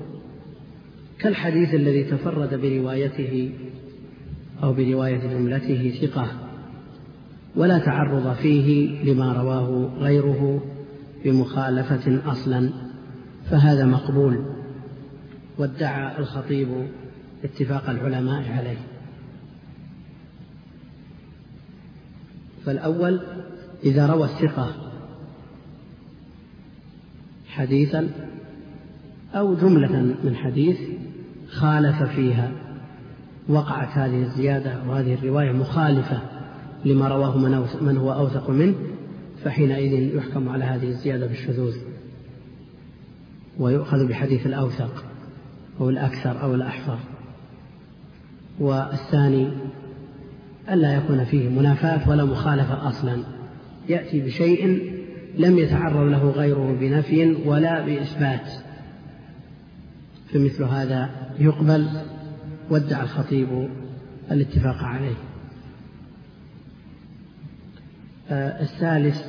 [1.19, 3.53] كالحديث الذي تفرد بروايته
[4.63, 6.42] أو برواية جملته ثقة.
[7.57, 10.63] ولا تعرض فيه لما رواه غيره
[11.25, 12.71] بمخالفة أصلا
[13.51, 14.45] فهذا مقبول.
[15.59, 16.69] وادعى الخطيب
[17.45, 18.79] اتفاق العلماء عليه.
[22.67, 23.21] فالأول
[23.85, 24.75] إذا روى الثقة
[27.49, 28.09] حديثا
[29.35, 30.79] أو جملة من حديث
[31.49, 32.53] خالف فيها
[33.49, 36.32] وقعت هذه الزيادة وهذه الرواية مخالفة
[36.85, 37.39] لما رواه
[37.81, 38.75] من هو أوثق منه
[39.45, 41.77] فحينئذ يحكم على هذه الزيادة بالشذوذ
[43.59, 45.05] ويؤخذ بحديث الأوثق
[45.81, 46.99] أو الأكثر أو الأحفظ
[48.61, 49.51] والثاني
[50.71, 53.23] ألا يكون فيه منافاة ولا مخالفة أصلا.
[53.89, 54.93] يأتي بشيء
[55.39, 58.51] لم يتعرض له غيره بنفي ولا بإثبات.
[60.33, 61.89] فمثل هذا يقبل
[62.71, 63.69] وادعى الخطيب
[64.31, 65.15] الاتفاق عليه.
[68.33, 69.23] الثالث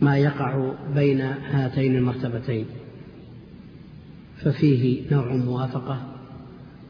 [0.00, 2.66] ما يقع بين هاتين المرتبتين
[4.36, 6.14] ففيه نوع موافقة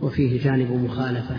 [0.01, 1.37] وفيه جانب مخالفة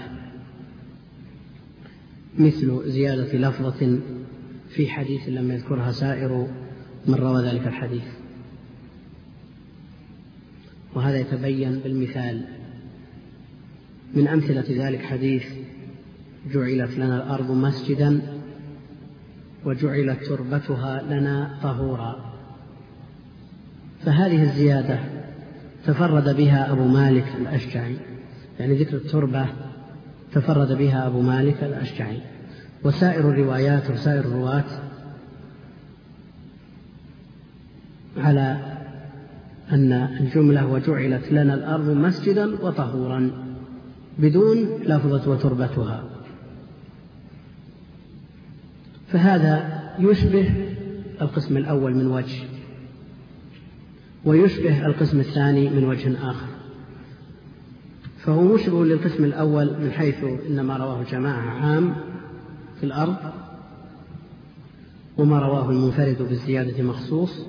[2.40, 4.00] مثل زيادة لفظة
[4.70, 6.48] في حديث لم يذكرها سائر
[7.08, 8.04] من روى ذلك الحديث.
[10.96, 12.46] وهذا يتبين بالمثال
[14.14, 15.46] من أمثلة ذلك حديث
[16.54, 18.35] جعلت لنا الأرض مسجدا
[19.66, 22.34] وجعلت تربتها لنا طهورا.
[24.06, 25.00] فهذه الزيادة
[25.86, 27.98] تفرد بها أبو مالك الأشجعي.
[28.60, 29.46] يعني ذكر التربة
[30.34, 32.20] تفرد بها أبو مالك الأشجعي.
[32.84, 34.64] وسائر الروايات وسائر الرواة
[38.18, 38.58] على
[39.72, 43.32] أن الجملة وجعلت لنا الأرض مسجدا وطهورا
[44.20, 46.04] بدون لفظة وتربتها.
[49.08, 50.54] فهذا يشبه
[51.22, 52.44] القسم الأول من وجه
[54.26, 56.48] ويشبه القسم الثاني من وجه آخر.
[58.18, 61.96] فهو مشبه للقسم الأول من حيث إنما رواه جماعة عام
[62.80, 63.16] في الأرض
[65.18, 67.46] وما رواه المنفرد بالزيادة مخصوص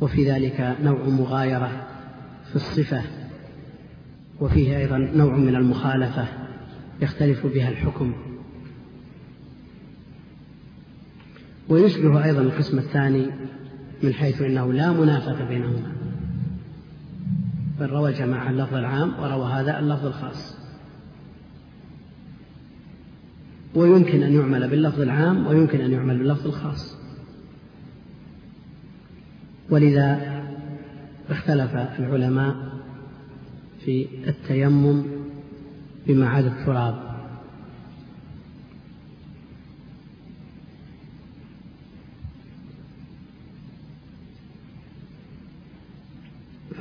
[0.00, 1.86] وفي ذلك نوع مغايرة
[2.50, 3.02] في الصفة
[4.40, 6.26] وفيه أيضا نوع من المخالفة
[7.02, 8.12] يختلف بها الحكم.
[11.68, 13.26] ويشبه أيضا القسم الثاني
[14.02, 15.92] من حيث أنه لا منافاة بينهما.
[17.80, 20.56] بل روى جماعة اللفظ العام وروى هذا اللفظ الخاص.
[23.74, 26.96] ويمكن أن يعمل باللفظ العام ويمكن أن يعمل باللفظ الخاص.
[29.70, 30.42] ولذا
[31.30, 32.72] اختلف العلماء
[33.84, 35.02] في التيمم
[36.06, 37.11] بمعاد التراب.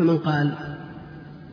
[0.01, 0.53] فمن قال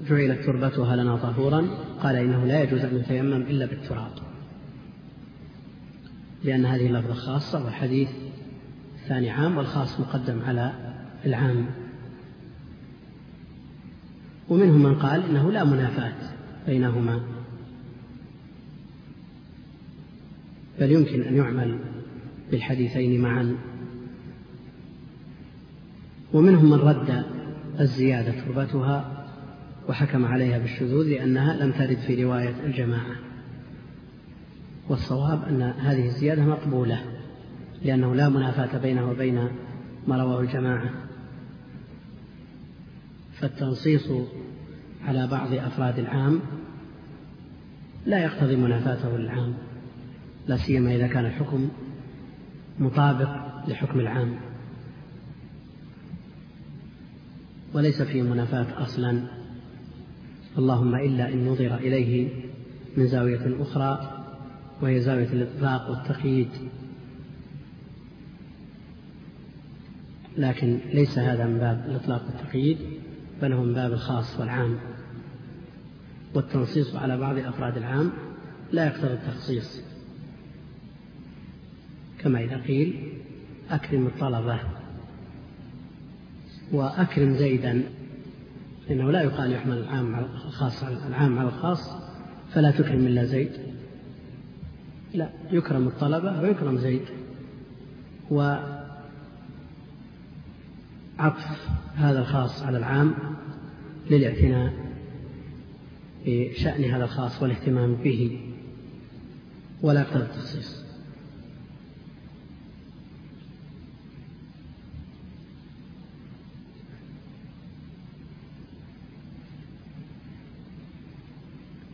[0.09, 1.69] جعلت تربتها لنا طهورا
[2.03, 4.11] قال إنه لا يجوز أن يتيمم إلا بالتراب.
[6.45, 8.09] لأن هذه اللفظة خاصة والحديث
[9.03, 10.73] الثاني عام والخاص مقدم على
[11.27, 11.67] العام.
[14.49, 16.35] ومنهم من قال إنه لا منافاة
[16.67, 17.21] بينهما.
[20.81, 21.79] بل يمكن أن يعمل
[22.51, 23.57] بالحديثين معا.
[26.33, 27.38] ومنهم من رد
[27.81, 29.27] الزيادة تربتها
[29.88, 33.17] وحكم عليها بالشذوذ لأنها لم ترد في رواية الجماعة.
[34.88, 37.03] والصواب أن هذه الزيادة مقبولة
[37.85, 39.49] لأنه لا منافاة بينه وبين
[40.07, 40.91] ما رواه الجماعة.
[43.41, 44.09] فالتنصيص
[45.05, 46.41] على بعض أفراد العام
[48.07, 49.55] لا يقتضي منافاته للعام
[50.47, 51.69] لا سيما إذا كان الحكم
[52.79, 53.29] مطابق
[53.69, 54.48] لحكم العام.
[57.75, 59.23] وليس فيه منافاة أصلا.
[60.59, 62.29] اللهم إلا إن نظر إليه
[62.97, 64.25] من زاوية أخرى
[64.83, 66.49] وهي زاوية الإطلاق والتقييد.
[70.37, 72.79] لكن ليس هذا من باب الإطلاق والتقييد
[73.43, 74.79] بل هو من باب الخاص والعام.
[76.35, 78.11] والتنصيص على بعض أفراد العام
[78.73, 79.83] لا يقتضي التخصيص.
[82.19, 83.13] كما إذا قيل
[83.71, 84.78] أكرم الطلبة.
[86.73, 87.83] وأكرم زيدا
[88.91, 91.91] إنه لا يقال يحمل العام على الخاص على العام على الخاص
[92.53, 93.51] فلا تكرم إلا زيد.
[95.15, 97.03] لا يكرم الطلبة ويكرم زيد.
[98.31, 98.89] وعطف
[101.97, 103.15] هذا الخاص على العام
[104.11, 104.73] للاعتناء
[106.27, 108.41] بشأن هذا الخاص والاهتمام به
[109.83, 110.88] ولا يقتضي التخصيص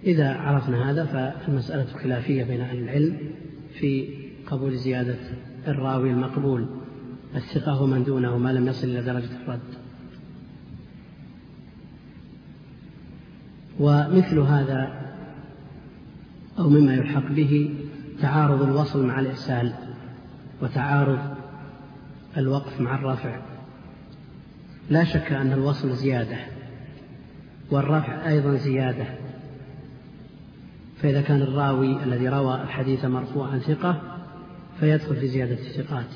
[0.06, 3.18] إذا عرفنا هذا فالمسألة خلافية بين أهل العلم
[3.80, 4.08] في
[4.46, 5.18] قبول زيادة
[5.66, 6.66] الراوي المقبول.
[7.36, 9.60] الثقة ومن دونه ما لم يصل إلى درجة الرد.
[13.80, 15.04] ومثل هذا
[16.58, 17.74] أو مما يلحق به
[18.20, 19.72] تعارض الوصل مع الإرسال
[20.62, 21.34] وتعارض
[22.36, 23.40] الوقف مع الرفع.
[24.90, 26.36] لا شك أن الوصل زيادة
[27.70, 29.23] والرفع أيضا زيادة.
[31.02, 34.00] فإذا كان الراوي الذي روى الحديث مرفوعا ثقة
[34.80, 36.10] فيدخل في زيادة الثقات.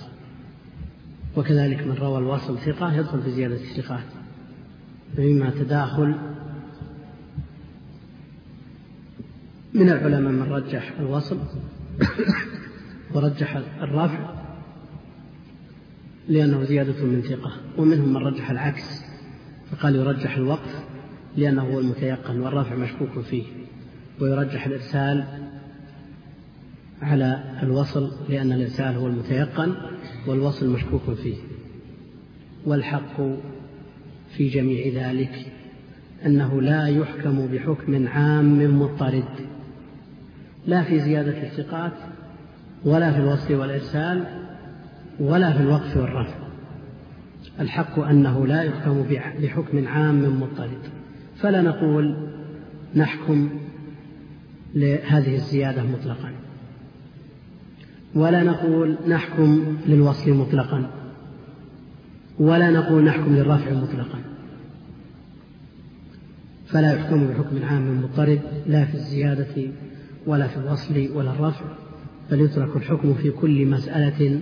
[1.36, 4.04] وكذلك من روى الوصل ثقة يدخل في زيادة الثقات.
[5.16, 6.14] فمما تداخل
[9.74, 11.38] من العلماء من رجح الوصل
[13.14, 14.34] ورجح الرفع
[16.28, 17.52] لأنه زيادة من ثقة.
[17.78, 19.02] ومنهم من رجح العكس
[19.70, 20.84] فقال يرجح الوقف
[21.36, 23.44] لأنه هو المتيقن والرفع مشكوك فيه.
[24.20, 25.24] ويرجح الإرسال
[27.02, 29.74] على الوصل لأن الإرسال هو المتيقن
[30.26, 31.37] والوصل مشكوك فيه.
[32.66, 33.20] والحق
[34.37, 35.52] في جميع ذلك
[36.26, 39.48] أنه لا يحكم بحكم عام مضطرد.
[40.66, 41.92] لا في زيادة الثقات
[42.85, 44.24] ولا في الوصل والإرسال
[45.20, 46.38] ولا في الوقف والرفع.
[47.61, 49.02] الحق أنه لا يحكم
[49.42, 50.83] بحكم عام مضطرد.
[51.37, 52.16] فلا نقول
[52.94, 53.50] نحكم
[54.74, 56.33] لهذه الزيادة مطلقا.
[58.14, 60.90] ولا نقول نحكم للوصل مطلقا.
[62.38, 64.18] ولا نقول نحكم للرفع مطلقا.
[66.66, 69.70] فلا يحكم بحكم عام مضطرد لا في الزيادة
[70.26, 71.64] ولا في الوصل ولا الرفع
[72.31, 74.40] بل يترك الحكم في كل مسألة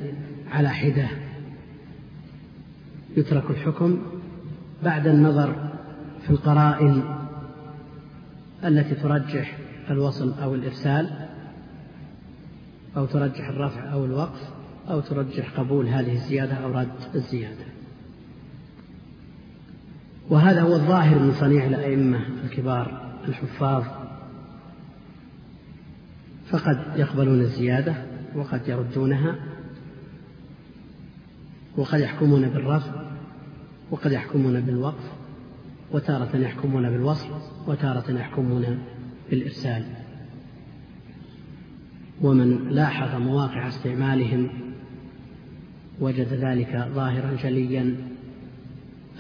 [0.51, 1.09] على حدة.
[3.17, 3.99] يترك الحكم
[4.85, 5.73] بعد النظر
[6.23, 7.03] في القرائن
[8.65, 9.59] التي ترجح
[9.91, 11.29] الوصل أو الإرسال
[12.97, 14.51] أو ترجح الرفع أو الوقف
[14.91, 17.65] أو ترجح قبول هذه الزيادة أو رد الزيادة.
[20.31, 23.85] وهذا هو الظاهر من صنيع الأئمة الكبار الحفاظ.
[26.51, 27.95] فقد يقبلون الزيادة
[28.35, 29.35] وقد يردونها
[31.77, 32.93] وقد يحكمون بالرفع
[33.91, 35.13] وقد يحكمون بالوقف
[35.93, 37.29] وتارة يحكمون بالوصل
[37.67, 38.79] وتارة يحكمون
[39.31, 39.85] بالإرسال.
[42.23, 44.49] ومن لاحظ مواقع استعمالهم
[46.01, 47.95] وجد ذلك ظاهرا جليا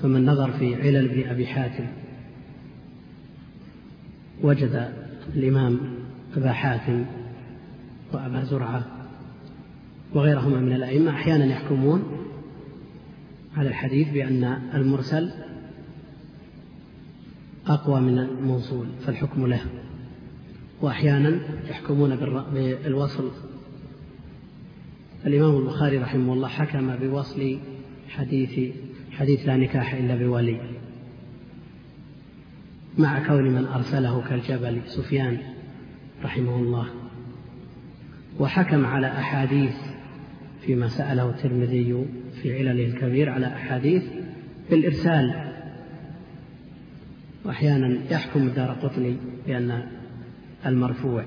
[0.02, 1.86] فمن نظر في علل ابن أبي حاتم
[4.42, 4.92] وجد
[5.36, 5.80] الإمام
[6.36, 7.04] أبا حاتم
[8.12, 8.86] وأبا زرعة
[10.14, 12.02] وغيرهما من الأئمة أحيانا يحكمون
[13.57, 14.44] على الحديث بأن
[14.74, 15.30] المرسل
[17.66, 19.61] أقوى من الموصول فالحكم له.
[20.82, 22.16] وأحيانا يحكمون
[22.54, 23.30] بالوصل.
[25.26, 27.58] الإمام البخاري رحمه الله حكم بوصل
[28.08, 28.74] حديث
[29.12, 30.60] حديث لا نكاح إلا بولي
[32.98, 35.38] مع كون من أرسله كالجبل سفيان
[36.24, 36.86] رحمه الله.
[38.40, 39.76] وحكم على أحاديث
[40.66, 42.06] فيما سأله الترمذي
[42.42, 44.04] في علله الكبير على أحاديث
[44.70, 45.52] بالإرسال.
[47.44, 49.16] وأحيانا يحكم الدار قطني
[49.46, 49.95] بأن
[50.66, 51.24] المرفوع.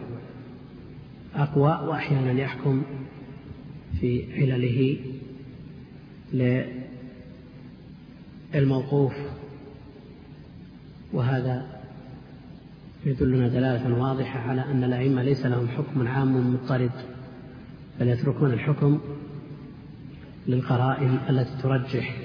[1.36, 2.84] أقوى وأحيانا يحكم
[4.00, 4.98] في علله
[8.54, 9.14] للموقوف.
[11.14, 11.80] وهذا
[13.06, 16.92] يدلنا دلالة واضحة على أن الأئمة ليس لهم حكم عام مضطرد
[18.00, 19.00] بل يتركون الحكم
[20.48, 22.18] للقرائن التي ترجح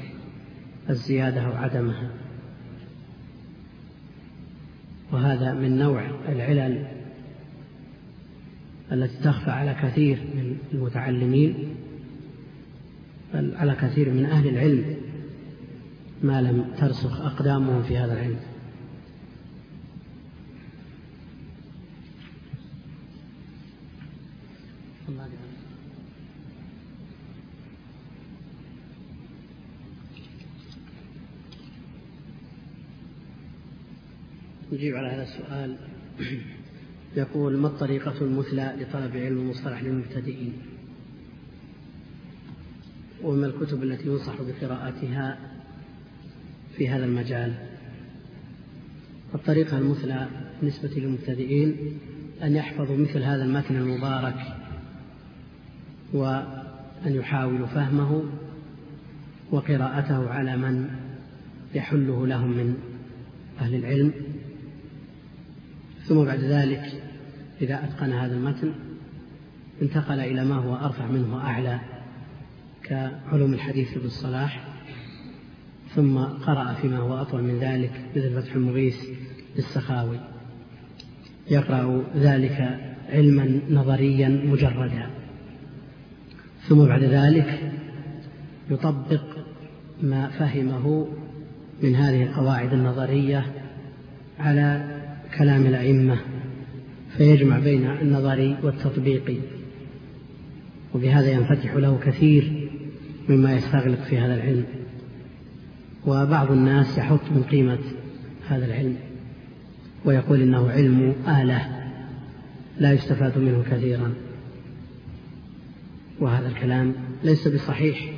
[0.90, 2.10] الزيادة أو عدمها.
[5.12, 6.86] وهذا من نوع العلل
[8.93, 11.74] التي تخفى على كثير من المتعلمين
[13.35, 14.97] بل على كثير من أهل العلم
[16.22, 18.39] ما لم ترسخ أقدامهم في هذا العلم.
[34.72, 35.76] نجيب على هذا السؤال.
[37.16, 40.52] يقول ما الطريقة المثلى لطلب علم المصطلح للمبتدئين؟
[43.22, 45.38] وما الكتب التي ينصح بقراءتها
[46.76, 47.54] في هذا المجال؟
[49.34, 50.28] الطريقة المثلى
[50.60, 51.76] بالنسبة للمبتدئين
[52.42, 54.36] أن يحفظوا مثل هذا المتن المبارك
[56.12, 56.64] وأن
[57.06, 58.24] يحاولوا فهمه
[59.50, 60.90] وقراءته على من
[61.74, 62.76] يحله لهم من
[63.60, 64.12] أهل العلم.
[66.04, 67.03] ثم بعد ذلك
[67.62, 68.72] إذا أتقن هذا المتن
[69.82, 71.80] انتقل إلى ما هو أرفع منه وأعلى
[72.84, 74.64] كعلوم الحديث بالصلاح
[75.94, 78.96] ثم قرأ فيما هو أطول من ذلك مثل فتح المغيث
[79.57, 80.20] للسخاوي.
[81.50, 82.80] يقرأ ذلك
[83.12, 85.11] علما نظريا مجردا.
[86.68, 87.72] ثم بعد ذلك
[88.70, 89.24] يطبق
[90.02, 91.09] ما فهمه
[91.82, 93.46] من هذه القواعد النظرية
[94.38, 95.00] على
[95.38, 96.18] كلام الأئمة.
[97.16, 99.36] فيجمع بين النظري والتطبيقي
[100.94, 102.70] وبهذا ينفتح له كثير
[103.28, 104.64] مما يستغلق في هذا العلم.
[106.06, 107.78] وبعض الناس يحط من قيمة
[108.48, 108.96] هذا العلم
[110.04, 111.90] ويقول إنه علم آلة
[112.80, 114.14] لا يستفاد منه كثيرا.
[116.20, 116.94] وهذا الكلام
[117.24, 118.12] ليس بصحيح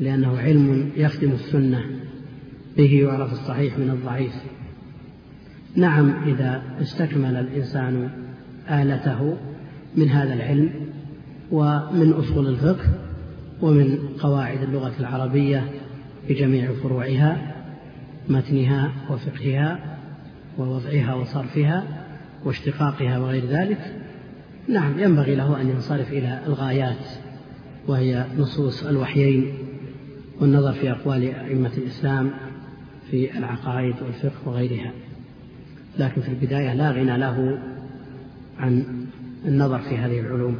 [0.00, 1.84] لأنه علم يخدم السنة
[2.76, 4.32] به يعرف الصحيح من الضعيف.
[5.76, 8.10] نعم إذا استكمل الإنسان
[8.70, 9.36] آلته
[9.96, 10.70] من هذا العلم
[11.52, 12.88] ومن أصول الفقه
[13.62, 15.64] ومن قواعد اللغة العربية
[16.28, 17.54] بجميع فروعها
[18.28, 19.78] متنها وفقهها
[20.58, 21.84] ووضعها وصرفها
[22.44, 23.96] واشتقاقها وغير ذلك
[24.68, 27.06] نعم ينبغي له أن ينصرف إلى الغايات
[27.86, 29.54] وهي نصوص الوحيين
[30.40, 32.30] والنظر في أقوال أئمة الإسلام
[33.10, 34.92] في العقائد والفقه وغيرها.
[35.98, 37.58] لكن في البداية لا غنى له
[38.58, 39.06] عن
[39.44, 40.56] النظر في هذه العلوم.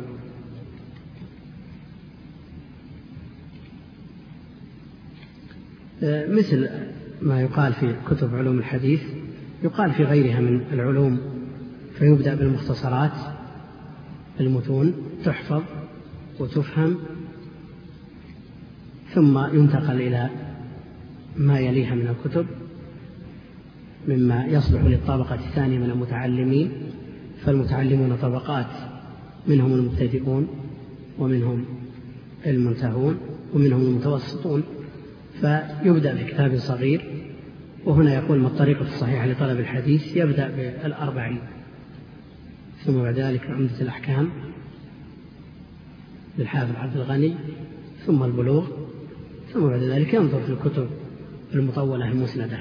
[6.28, 6.68] مثل
[7.22, 9.02] ما يقال في كتب علوم الحديث
[9.62, 11.20] يقال في غيرها من العلوم
[11.98, 13.12] فيبدأ بالمختصرات
[14.40, 15.62] المتون تحفظ
[16.38, 16.98] وتفهم
[19.14, 20.30] ثم ينتقل إلى
[21.36, 22.46] ما يليها من الكتب.
[24.10, 26.72] مما يصلح للطبقة الثانية من المتعلمين
[27.44, 28.66] فالمتعلمون طبقات
[29.46, 30.48] منهم المبتدئون
[31.18, 31.64] ومنهم
[32.46, 33.18] المنتهون
[33.54, 34.62] ومنهم المتوسطون
[35.40, 37.04] فيبدأ بكتاب صغير
[37.84, 41.40] وهنا يقول ما الطريقة الصحيحة لطلب الحديث يبدأ بالأربعين
[42.84, 44.28] ثم بعد ذلك عمدة الأحكام
[46.38, 47.34] للحافظ عبد الغني
[48.06, 48.66] ثم البلوغ
[49.52, 50.88] ثم بعد ذلك ينظر في الكتب
[51.54, 52.58] المطولة المسندة.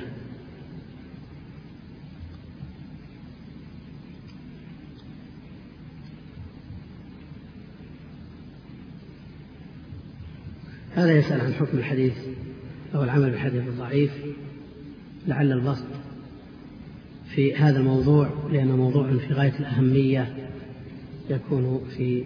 [11.00, 12.14] هذا يسأل عن حكم الحديث
[12.96, 14.12] أو العمل بالحديث الضعيف
[15.28, 15.86] لعل البسط
[17.36, 20.36] في هذا الموضوع لأنه موضوع في غاية الأهمية
[21.30, 22.24] يكون في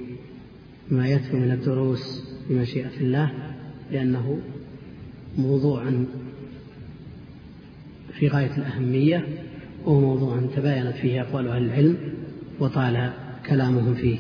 [0.92, 3.32] ما يتلو من الدروس بمشيئة الله
[3.92, 4.40] لأنه
[5.38, 5.92] موضوع
[8.20, 9.28] في غاية الأهمية
[9.86, 11.98] وهو موضوع تباينت فيه أقوال أهل العلم
[12.60, 13.14] وطال
[13.50, 14.18] كلامهم فيه.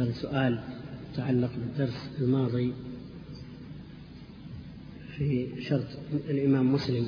[0.00, 0.60] هذا سؤال
[1.12, 2.72] يتعلق بالدرس الماضي
[5.16, 5.86] في شرط
[6.30, 7.06] الإمام مسلم.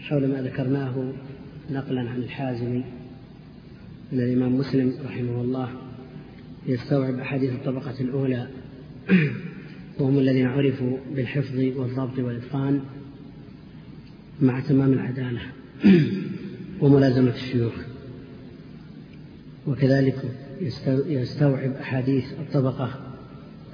[0.00, 1.12] حول ما ذكرناه
[1.70, 2.84] نقلا عن الحازمي
[4.12, 5.72] أن الإمام مسلم رحمه الله
[6.66, 8.48] يستوعب أحاديث الطبقة الأولى
[9.98, 12.80] وهم الذين عرفوا بالحفظ والضبط والإتقان
[14.40, 15.40] مع تمام العدالة
[16.80, 17.87] وملازمة الشيوخ.
[19.68, 20.16] وكذلك
[21.06, 22.90] يستوعب أحاديث الطبقة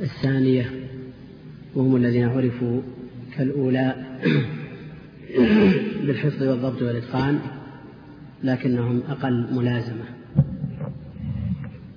[0.01, 0.71] الثانية
[1.75, 2.81] وهم الذين عرفوا
[3.37, 3.95] كالأولى
[6.07, 7.39] بالحفظ والضبط والإتقان
[8.43, 10.05] لكنهم أقل ملازمة.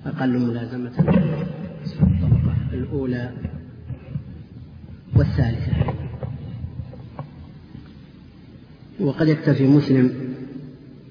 [0.06, 0.92] أقل ملازمة
[2.02, 3.32] الطبقة الأولى
[5.16, 5.72] والثالثة.
[9.00, 10.08] وقد يكتفي مسلم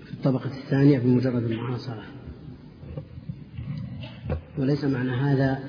[0.06, 2.17] في الطبقة الثانية بمجرد المعاصرة.
[4.58, 5.60] وليس معنى هذا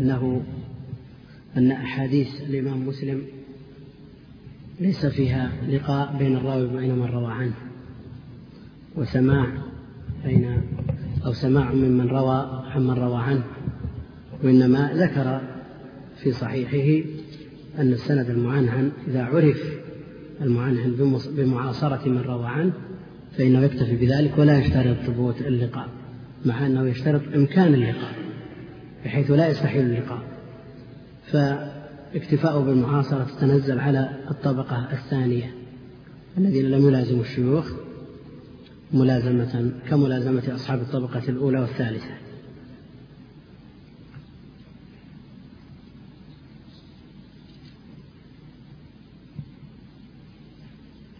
[0.00, 0.42] أنه
[1.56, 3.22] أن أحاديث الإمام مسلم
[4.80, 7.54] ليس فيها لقاء بين الراوي وبين من روى عنه
[8.96, 9.46] وسماع
[10.24, 10.62] بين
[11.26, 13.44] أو سماع ممن روى عمن روى عنه
[14.44, 15.40] وإنما ذكر
[16.22, 17.08] في صحيحه
[17.78, 19.80] أن السند المعنعن إذا عرف
[20.40, 20.96] المعنعن
[21.36, 22.72] بمعاصرة من روى عنه
[23.38, 25.88] فإنه يكتفي بذلك ولا يشترط ثبوت اللقاء.
[26.44, 28.14] مع أنه يشترط إمكان اللقاء
[29.04, 30.22] بحيث لا يستحيل اللقاء.
[31.32, 35.54] فاكتفاؤه بالمعاصرة تتنزل على الطبقة الثانية
[36.38, 37.72] الذين لم يلازموا الشيوخ
[38.92, 42.14] ملازمة كملازمة أصحاب الطبقة الأولى والثالثة.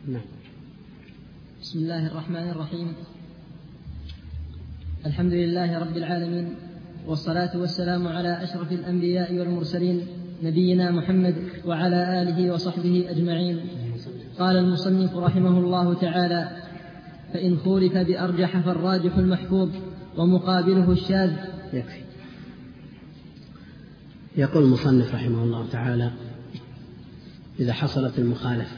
[0.09, 0.23] نعم.
[1.63, 2.95] بسم الله الرحمن الرحيم.
[5.07, 6.55] الحمد لله رب العالمين
[7.07, 10.07] والصلاة والسلام على أشرف الأنبياء والمرسلين
[10.43, 11.35] نبينا محمد
[11.67, 13.61] وعلى آله وصحبه أجمعين.
[14.39, 16.51] قال المصنف رحمه الله تعالى
[17.33, 19.71] فإن خولف بأرجح فالراجح المحفوظ
[20.17, 21.31] ومقابله الشاذ.
[21.73, 22.01] يكفي.
[24.37, 26.11] يقول المصنف رحمه الله تعالى
[27.61, 28.77] إذا حصلت المخالفة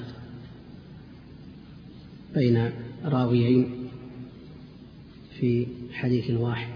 [2.34, 2.70] بين
[3.04, 3.81] راويين
[5.42, 6.72] في حديث واحد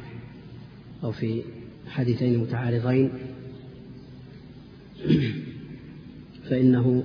[1.05, 1.43] أو في
[1.89, 3.11] حديثين متعارضين.
[6.51, 7.05] فإنه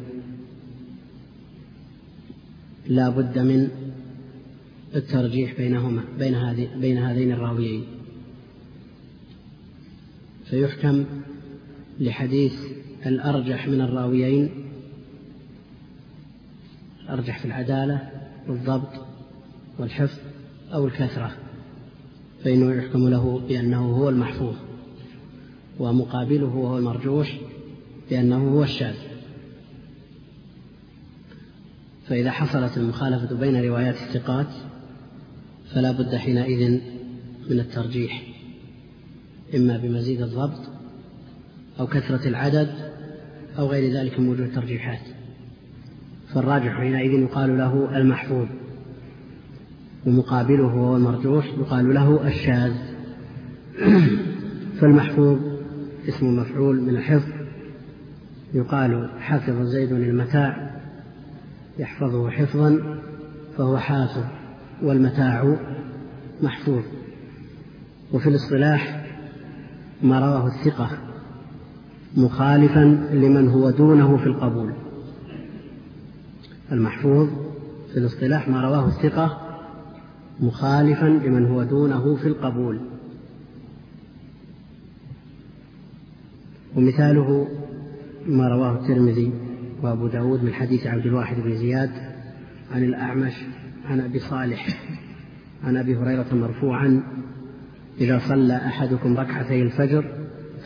[2.87, 3.69] لا بد من
[4.95, 7.85] الترجيح بينهما بين هذه بين هذين الراويين.
[10.45, 11.05] فيحكم
[11.99, 12.53] لحديث
[13.05, 14.49] الأرجح من الراويين
[17.03, 18.09] الأرجح في العدالة
[18.47, 19.05] والضبط
[19.79, 20.19] والحفظ
[20.73, 21.40] أو الكثرة.
[22.43, 24.55] فإنه يحكم له بأنه هو المحفوظ
[25.79, 27.37] ومقابله وهو المرجوح
[28.09, 28.95] بأنه هو الشاذ.
[32.07, 34.47] فإذا حصلت المخالفة بين روايات الثقات
[35.73, 36.79] فلا بد حينئذ
[37.49, 38.23] من الترجيح
[39.55, 40.59] إما بمزيد الضبط
[41.79, 42.91] أو كثرة العدد
[43.59, 45.01] أو غير ذلك من وجوه الترجيحات
[46.33, 48.47] فالراجح حينئذ يقال له المحفوظ.
[50.05, 52.73] ومقابله وهو المرجوح يقال له الشاذ.
[54.79, 55.37] فالمحفوظ
[56.07, 57.31] اسم مفعول من الحفظ.
[58.53, 60.71] يقال حفظ زيد المتاع
[61.79, 62.97] يحفظه حفظا
[63.57, 64.23] فهو حافظ
[64.83, 65.55] والمتاع
[66.41, 66.83] محفوظ.
[68.13, 69.05] وفي الاصطلاح
[70.03, 70.89] ما رواه الثقة
[72.17, 74.73] مخالفا لمن هو دونه في القبول.
[76.71, 77.29] المحفوظ
[77.93, 79.50] في الاصطلاح ما رواه الثقة
[80.41, 82.79] مخالفا لمن هو دونه في القبول.
[86.75, 87.47] ومثاله
[88.25, 89.31] ما رواه الترمذي
[89.83, 91.91] وأبو داود من حديث عبد الواحد بن زياد
[92.71, 93.33] عن الأعمش
[93.85, 94.67] عن أبي صالح
[95.63, 97.03] عن أبي هريرة مرفوعا
[98.01, 100.05] إذا صلى أحدكم ركعتي الفجر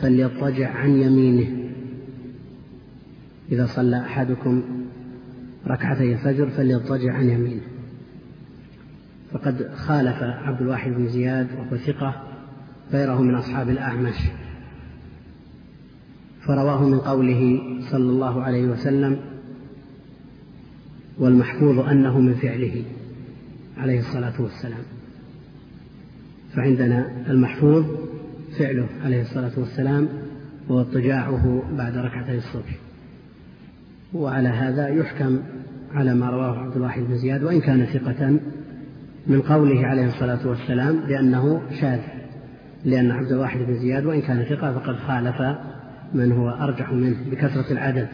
[0.00, 1.70] فليضطجع عن يمينه.
[3.52, 4.62] إذا صلى أحدكم
[5.66, 7.75] ركعتي الفجر فليضطجع عن يمينه.
[9.36, 12.22] فقد خالف عبد الواحد بن زياد وهو ثقة
[12.92, 14.14] غيره من أصحاب الأعمش.
[16.40, 17.60] فرواه من قوله
[17.90, 19.18] صلى الله عليه وسلم
[21.18, 22.84] والمحفوظ أنه من فعله
[23.78, 24.82] عليه الصلاة والسلام.
[26.54, 27.84] فعندنا المحفوظ
[28.58, 30.08] فعله عليه الصلاة والسلام
[30.70, 32.76] هو اضطجاعه بعد ركعتي الصبح.
[34.14, 35.38] وعلى هذا يحكم
[35.94, 38.38] على ما رواه عبد الواحد بن زياد وإن كان ثقة
[39.28, 42.00] من قوله عليه الصلاة والسلام بأنه شاذ
[42.84, 45.56] لأن عبد الواحد بن زياد وإن كان ثقة فقد خالف
[46.14, 48.08] من هو أرجح منه بكثرة العدد.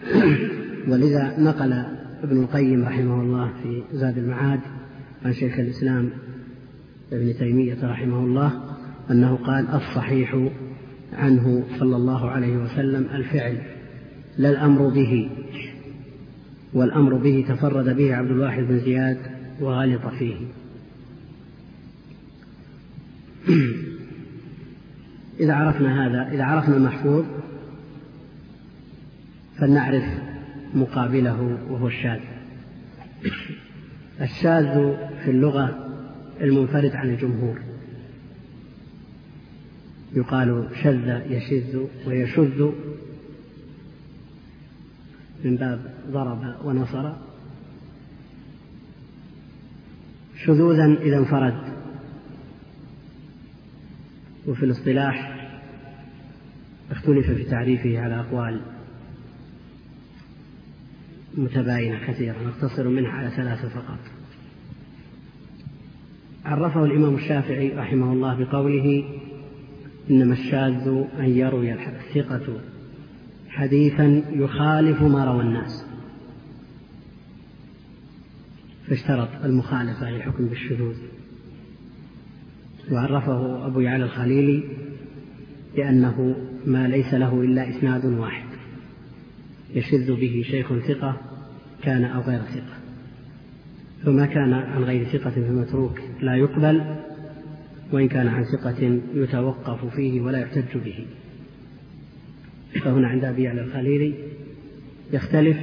[0.90, 1.72] ولذا نقل
[2.22, 4.60] ابن القيم رحمه الله في زاد المعاد
[5.24, 6.10] عن شيخ الإسلام
[7.12, 8.52] ابن تيمية رحمه الله
[9.10, 10.36] أنه قال الصحيح
[11.12, 13.58] عنه صلى الله عليه وسلم الفعل
[14.38, 15.30] لا الأمر به
[16.74, 20.36] والأمر به تفرد به عبد الواحد بن زياد وغلط فيه.
[25.40, 27.24] إذا عرفنا هذا إذا عرفنا المحفوظ
[29.58, 30.04] فلنعرف
[30.74, 32.20] مقابله وهو الشاذ.
[34.20, 34.94] الشاذ
[35.24, 35.88] في اللغة
[36.40, 37.60] المنفرد عن الجمهور.
[40.14, 42.70] يقال شذ يشذ ويشذ
[45.44, 47.29] من باب ضرب ونصر.
[50.44, 51.80] شذوذا إذا انفرد.
[54.48, 55.36] وفي الاصطلاح
[56.90, 58.60] اختلف في تعريفه على أقوال
[61.34, 63.98] متباينة كثيرة نقتصر منها على ثلاثة فقط.
[66.44, 69.04] عرفه الإمام الشافعي رحمه الله بقوله
[70.10, 70.88] إنما الشاذ
[71.18, 72.60] أن يروي الثقة
[73.48, 75.89] حديثا يخالف ما روى الناس.
[78.90, 80.96] فاشترط المخالفة للحكم بالشذوذ.
[82.92, 84.62] وعرفه أبو يعلى الخليلي
[85.76, 86.36] بأنه
[86.66, 88.48] ما ليس له إلا إسناد واحد.
[89.74, 91.20] يشذ به شيخ ثقة
[91.82, 92.78] كان أو غير ثقة.
[94.04, 96.96] فما كان عن غير ثقة فمتروك لا يقبل
[97.92, 101.06] وإن كان عن ثقة يتوقف فيه ولا يحتج به.
[102.84, 104.14] فهنا عند أبي يعلى الخليلي
[105.12, 105.56] يختلف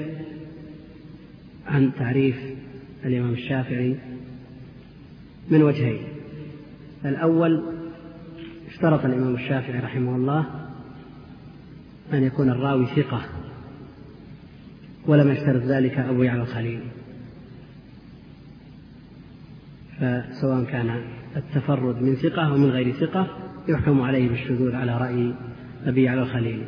[1.65, 2.56] عن تعريف
[3.07, 3.95] الإمام الشافعي
[5.49, 6.01] من وجهين.
[7.05, 7.63] الأول
[8.67, 10.45] اشترط الإمام الشافعي رحمه الله
[12.13, 13.21] أن يكون الراوي ثقة
[15.05, 16.83] ولم يشترط ذلك أبو يعلى الخليلي
[19.99, 21.01] فسواء كان
[21.35, 23.27] التفرد من ثقة أو من غير ثقة
[23.67, 25.33] يحكم عليه بالشذوذ على رأي
[25.85, 26.63] أبي على الخليل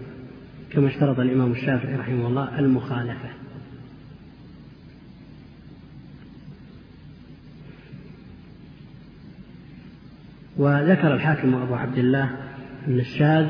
[0.71, 3.29] كما اشترط الإمام الشافعي رحمه الله المخالفة.
[10.60, 12.30] وذكر الحاكم أبو عبد الله
[12.88, 13.47] أن الشاذ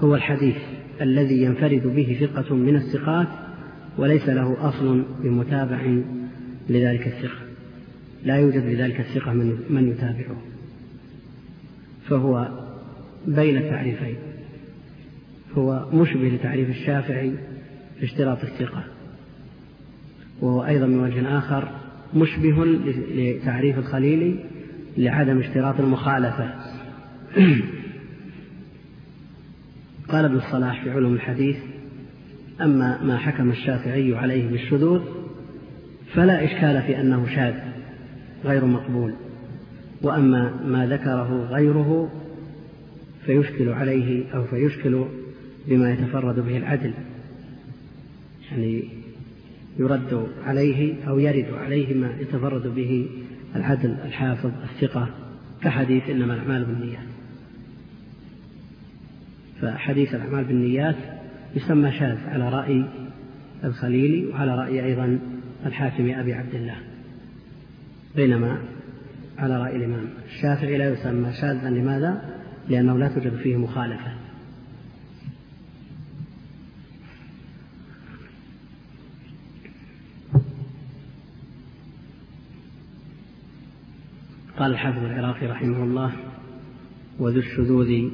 [0.00, 0.56] هو الحديث
[1.00, 3.28] الذي ينفرد به ثقة من الثقات
[3.98, 6.00] وليس له أصل بمتابع
[6.68, 7.40] لذلك الثقة.
[8.24, 10.36] لا يوجد لذلك الثقة من, من يتابعه.
[12.08, 12.48] فهو
[13.26, 14.16] بين التعريفين.
[15.54, 17.32] هو مشبه لتعريف الشافعي
[17.98, 18.84] في اشتراط الثقة.
[20.40, 21.68] وهو أيضا من وجه آخر
[22.14, 22.64] مشبه
[23.14, 24.49] لتعريف الخليلي
[24.96, 26.54] لعدم اشتراط المخالفة.
[30.08, 31.56] قال ابن الصلاح في علوم الحديث
[32.60, 35.00] أما ما حكم الشافعي عليه بالشذوذ
[36.14, 37.54] فلا إشكال في أنه شاذ
[38.44, 39.14] غير مقبول.
[40.02, 42.10] وأما ما ذكره غيره
[43.26, 45.04] فيشكل عليه أو فيشكل
[45.68, 46.92] بما يتفرد به العدل
[48.50, 48.84] يعني
[49.78, 53.06] يرد عليه أو يرد عليه ما يتفرد به
[53.56, 55.08] العدل الحافظ الثقة
[55.62, 57.06] كحديث إنما الأعمال بالنيات.
[59.62, 60.96] فحديث الأعمال بالنيات
[61.54, 62.84] يسمى شاذ على رأي
[63.64, 65.18] الخليلي وعلى رأي أيضا
[65.66, 66.76] الحاكم أبي عبد الله
[68.16, 68.58] بينما
[69.38, 71.70] على رأي الإمام الشافعي لا يسمى شاذا.
[71.70, 72.22] لماذا؟
[72.68, 74.19] لأنه لا توجد فيه مخالفة.
[84.60, 86.12] قال الحافظ العراقي رحمه الله
[87.18, 88.08] وذو الشذوذ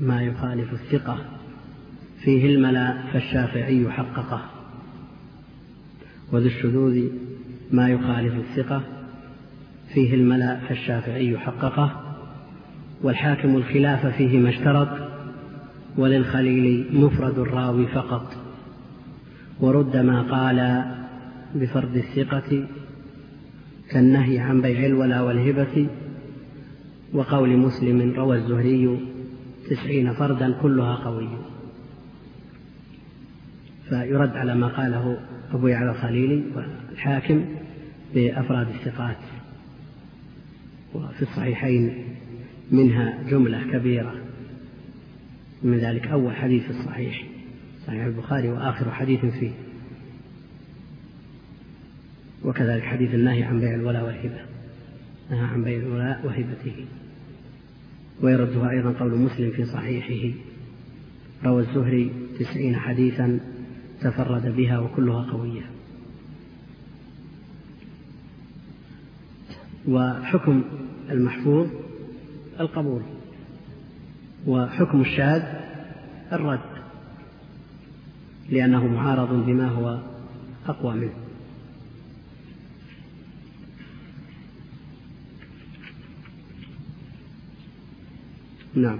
[0.00, 1.18] ما يخالف الثقة
[2.24, 4.40] فيه الملا فالشافعي حققه.
[6.32, 7.08] وذو الشذوذ
[7.70, 8.82] ما يخالف الثقة
[9.94, 12.16] فيه الملا فالشافعي حققه
[13.02, 14.88] والحاكم الخلاف فيه ما اشترط
[15.98, 18.32] وللخليل مفرد الراوي فقط
[19.60, 20.84] ورد ما قال
[21.54, 22.66] بفرد الثقة
[23.90, 25.88] كالنهي عن بيع الولا والهبة
[27.12, 29.00] وقول مسلم روى الزهري
[29.70, 31.28] تسعين فردا كلها قوي.
[33.88, 35.18] فيرد على ما قاله
[35.52, 37.44] أبو يعلى الخليلي والحاكم
[38.14, 39.16] بأفراد الثقات.
[40.94, 42.04] وفي الصحيحين
[42.70, 44.14] منها جملة كبيرة.
[45.62, 47.24] من ذلك أول حديث الصحيح
[47.86, 49.50] صحيح البخاري وآخر حديث فيه.
[52.44, 54.40] وكذلك حديث النهي عن بيع الولاء والهبة.
[55.30, 56.86] نهى عن بيع الولاء وهبته.
[58.20, 60.36] ويردها أيضا قول مسلم في صحيحه.
[61.44, 63.40] روى الزهري تسعين حديثا
[64.00, 65.62] تفرد بها وكلها قوية.
[69.88, 70.64] وحكم
[71.10, 71.66] المحفوظ
[72.60, 73.02] القبول.
[74.46, 75.42] وحكم الشاذ
[76.32, 76.60] الرد.
[78.50, 79.98] لأنه معارض بما هو
[80.66, 81.21] أقوى منه.
[88.74, 88.98] نعم.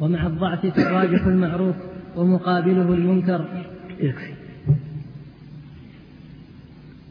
[0.00, 1.76] ومع الضعف فالراجح المعروف
[2.16, 3.64] ومقابله المنكر.
[4.00, 4.34] يكفي.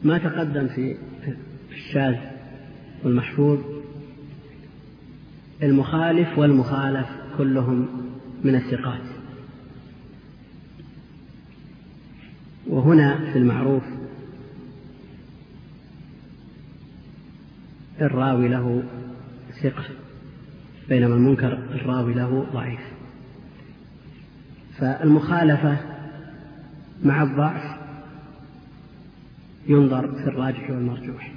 [0.04, 0.96] ما تقدم في
[1.70, 2.16] الشاذ
[3.04, 3.58] والمحفوظ
[5.62, 7.06] المخالف والمخالف
[7.38, 7.88] كلهم
[8.44, 9.02] من الثقات.
[12.66, 13.82] وهنا في المعروف
[18.00, 18.82] الراوي له
[19.62, 20.05] ثقة.
[20.88, 22.80] بينما المنكر الراوي له ضعيف.
[24.78, 25.76] فالمخالفة
[27.04, 27.76] مع الضعف
[29.68, 31.32] ينظر في الراجح والمرجوح.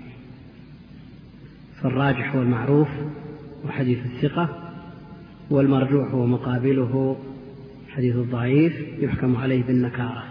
[1.82, 2.88] فالراجح هو المعروف
[3.66, 4.74] وحديث الثقة
[5.50, 7.18] والمرجوح هو مقابله
[7.90, 10.24] حديث الضعيف يحكم عليه بالنكارة.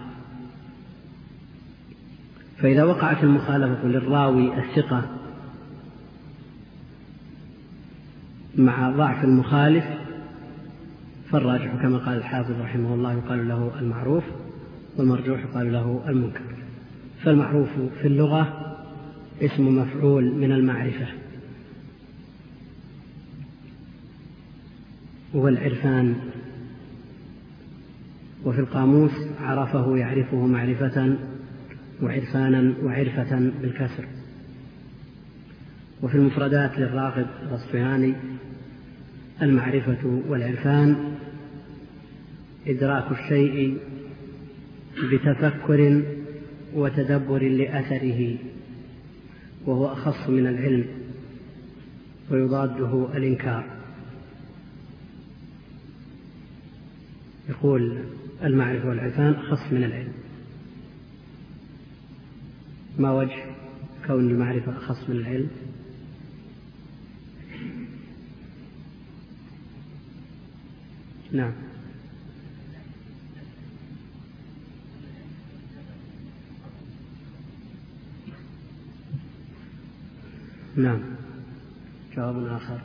[2.59, 5.18] فإذا وقعت المخالفة للراوي الثقة
[8.59, 9.85] مع ضعف المخالف
[11.31, 14.25] فالراجح كما قال الحافظ رحمه الله يقال له المعروف
[14.97, 16.41] والمرجوح يقال له المنكر.
[17.25, 17.69] فالمعروف
[18.03, 18.75] في اللغة
[19.43, 21.07] اسم مفعول من المعرفة
[25.35, 26.15] وهو العرفان
[28.45, 31.17] وفي القاموس عرفه يعرفه معرفة
[32.03, 34.05] وعرفانا وعرفة بالكسر.
[36.03, 38.15] وفي المفردات للراغب الأصفهاني
[39.43, 41.15] المعرفة والعرفان
[42.67, 43.79] إدراك الشيء
[45.13, 46.03] بتفكر
[46.75, 48.37] وتدبر لأثره
[49.67, 50.85] وهو أخص من العلم
[52.31, 53.65] ويضاده الإنكار.
[57.49, 57.99] يقول
[58.45, 60.13] المعرفة والعرفان أخص من العلم.
[62.99, 63.45] ما وجه
[64.07, 65.49] كون المعرفة أخص من العلم؟
[71.39, 71.53] نعم.
[80.77, 81.01] نعم.
[82.17, 82.81] جواب آخر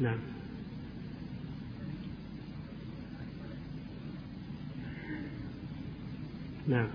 [0.00, 0.18] نعم.
[6.68, 6.88] نعم.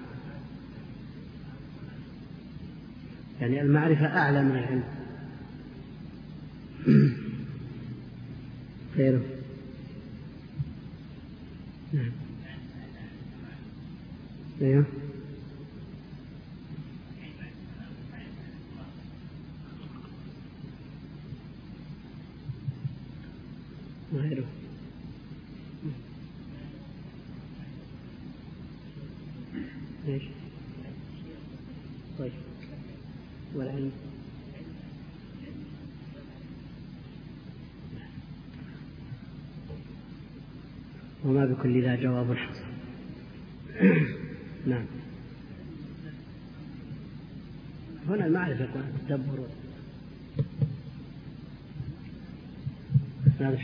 [3.41, 4.83] يعني المعرفة أعلى من العلم.
[8.97, 9.36] غيره.
[14.59, 14.96] there.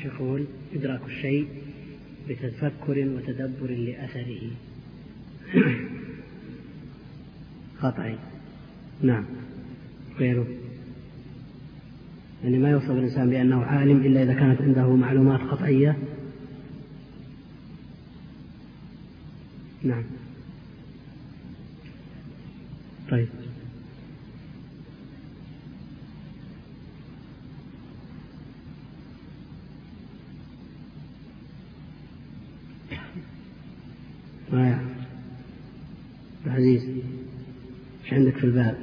[0.05, 0.45] يقول
[0.75, 1.47] إدراك الشيء
[2.29, 4.41] بتفكر وتدبر لأثره.
[7.81, 8.17] خطأ.
[9.01, 9.25] نعم.
[10.19, 10.47] غيره.
[12.43, 15.97] يعني ما يوصف الإنسان بأنه عالم إلا إذا كانت عنده معلومات قطعية
[19.83, 20.03] نعم.
[23.09, 23.27] طيب.
[38.43, 38.75] في الباب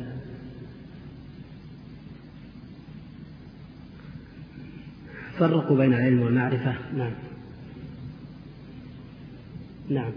[5.39, 6.75] فرقوا بين العلم والمعرفة.
[6.97, 7.13] نعم.
[9.91, 10.13] نعم.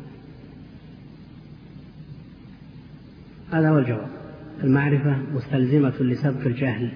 [3.52, 4.10] هذا هو الجواب.
[4.64, 6.91] المعرفة مستلزمة لسبق الجهل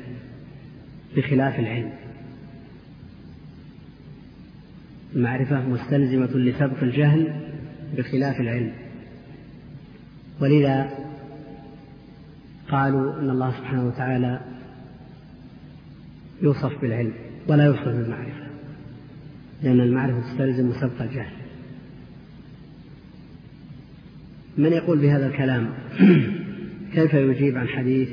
[1.15, 1.93] بخلاف العلم.
[5.15, 7.51] المعرفة مستلزمة لسبق الجهل
[7.97, 8.73] بخلاف العلم.
[10.39, 11.07] ولذا
[12.69, 14.41] قالوا إن الله سبحانه وتعالى
[16.41, 17.13] يوصف بالعلم
[17.47, 18.47] ولا يوصف بالمعرفة
[19.63, 21.33] لأن المعرفة تستلزم سبق الجهل.
[24.57, 25.69] من يقول بهذا الكلام؟
[26.93, 28.09] كيف يجيب عن حديث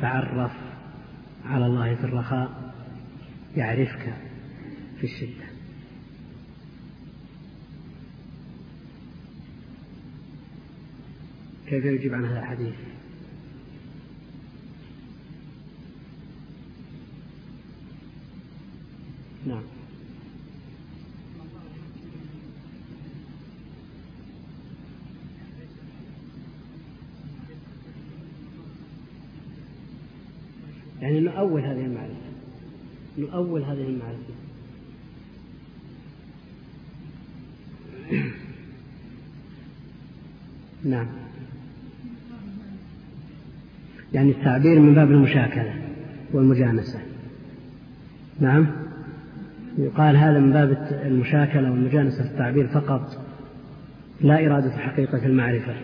[0.00, 0.52] تعرف
[1.44, 2.74] على الله في الرخاء
[3.56, 4.14] يعرفك
[5.00, 5.46] في الشدة.
[11.66, 12.74] كيف يجيب عن هذا الحديث؟
[19.46, 19.62] نعم.
[31.00, 32.14] يعني نؤول هذه المعرفة.
[33.18, 34.32] نؤول هذه المعرفة.
[40.84, 41.06] نعم.
[44.14, 45.74] يعني التعبير من باب المشاكلة
[46.32, 47.00] والمجانسة.
[48.40, 48.81] نعم.
[49.78, 53.26] يقال هذا من باب المشاكلة والمجانسة في التعبير فقط.
[54.20, 55.74] لا إرادة حقيقة المعرفة.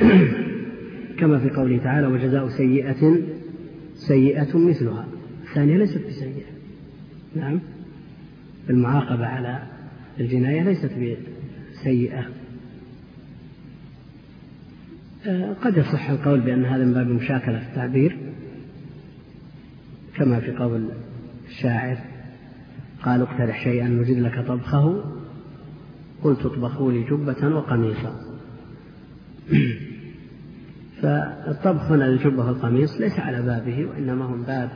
[1.18, 3.18] كما في قوله تعالى وجزاء سيئة
[3.94, 5.06] سيئة مثلها.
[5.48, 6.50] الثانية ليست بسيئة.
[7.36, 7.60] نعم.
[8.70, 9.62] المعاقبة على
[10.20, 10.90] الجناية ليست
[11.72, 12.24] بسيئة.
[15.26, 18.16] آه، قد يصح القول بأن هذا من باب المشاكلة في التعبير
[20.16, 20.88] كما في قول
[21.48, 22.09] الشاعر.
[23.04, 25.04] قال اقترح شيئا نجد لك طبخه.
[26.22, 28.20] قلت اطبخوا لي جبة وقميصا.
[31.02, 34.70] فالطبخ هنا للجبة والقميص ليس على بابه وإنما هو من باب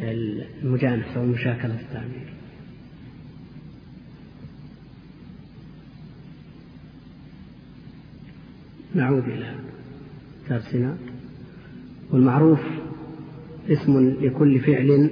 [0.00, 2.34] المجانسة والمشاكلة في التعبير
[8.94, 9.54] نعود إلى
[10.50, 10.96] درسنا.
[12.10, 12.60] والمعروف
[13.68, 15.10] اسم لكل فعل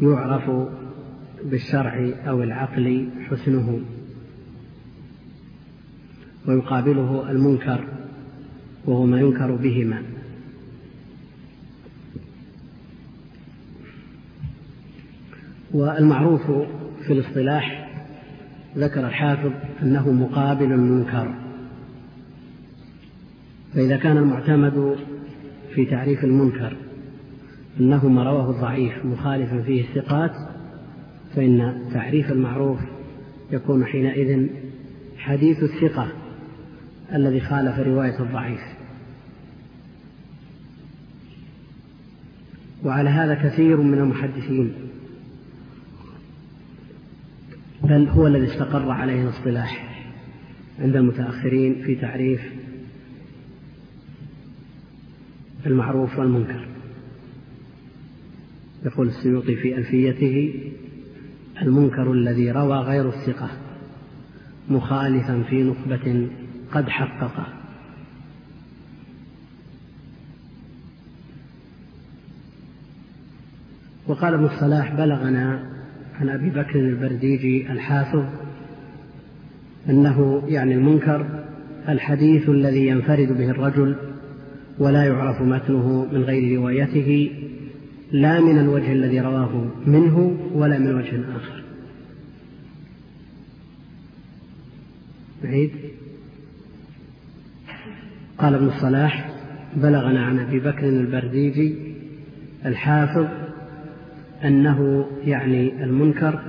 [0.00, 0.50] يعرف
[1.44, 3.80] بالشرع أو العقل حسنه.
[6.48, 7.84] ويقابله المنكر
[8.86, 10.02] وهو ما ينكر بهما.
[15.72, 16.50] والمعروف
[17.06, 17.90] في الاصطلاح
[18.76, 21.34] ذكر الحافظ أنه مقابل المنكر.
[23.74, 24.96] فإذا كان المعتمد
[25.74, 26.76] في تعريف المنكر
[27.80, 30.51] أنه ما رواه الضعيف مخالفا فيه الثقات
[31.36, 32.80] فإن تعريف المعروف
[33.50, 34.46] يكون حينئذ
[35.18, 36.12] حديث الثقة
[37.14, 38.60] الذي خالف رواية الضعيف.
[42.84, 44.72] وعلى هذا كثير من المحدثين
[47.82, 50.04] بل هو الذي استقر عليه الاصطلاح
[50.78, 52.40] عند المتأخرين في تعريف
[55.66, 56.68] المعروف والمنكر.
[58.84, 60.54] يقول السيوطي في ألفيته
[61.62, 63.48] المنكر الذي روى غير الثقة
[64.70, 66.28] مخالفا في نخبة
[66.72, 67.46] قد حققه
[74.06, 75.62] وقال ابن الصلاح بلغنا
[76.20, 78.24] عن أبي بكر البرديجي الحافظ
[79.90, 81.44] أنه يعني المنكر
[81.88, 83.96] الحديث الذي ينفرد به الرجل
[84.78, 87.30] ولا يعرف متنه من غير روايته
[88.12, 91.62] لا من الوجه الذي رواه منه ولا من وجه آخر
[95.42, 95.70] بعيد؟
[98.38, 99.30] قال ابن الصلاح
[99.76, 101.74] بلغنا عن أبي بكر البرديجي
[102.66, 103.26] الحافظ
[104.44, 106.40] أنه يعني المنكر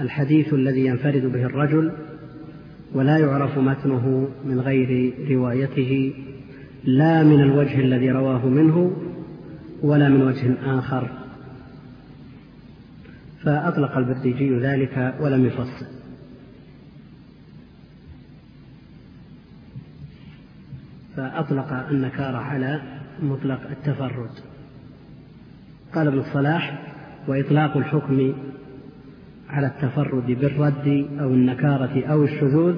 [0.00, 1.92] الحديث الذي ينفرد به الرجل
[2.94, 6.12] ولا يعرف متنه من غير روايته
[6.84, 8.92] لا من الوجه الذي رواه منه
[9.82, 11.10] ولا من وجه آخر.
[13.42, 15.86] فأطلق البرديجي ذلك ولم يفصل
[21.16, 22.80] فأطلق النكارة على
[23.22, 24.30] مطلق التفرد.
[25.94, 26.82] قال ابن الصلاح
[27.28, 28.32] وإطلاق الحكم
[29.48, 32.76] على التفرد بالرد أو النكارة أو الشذوذ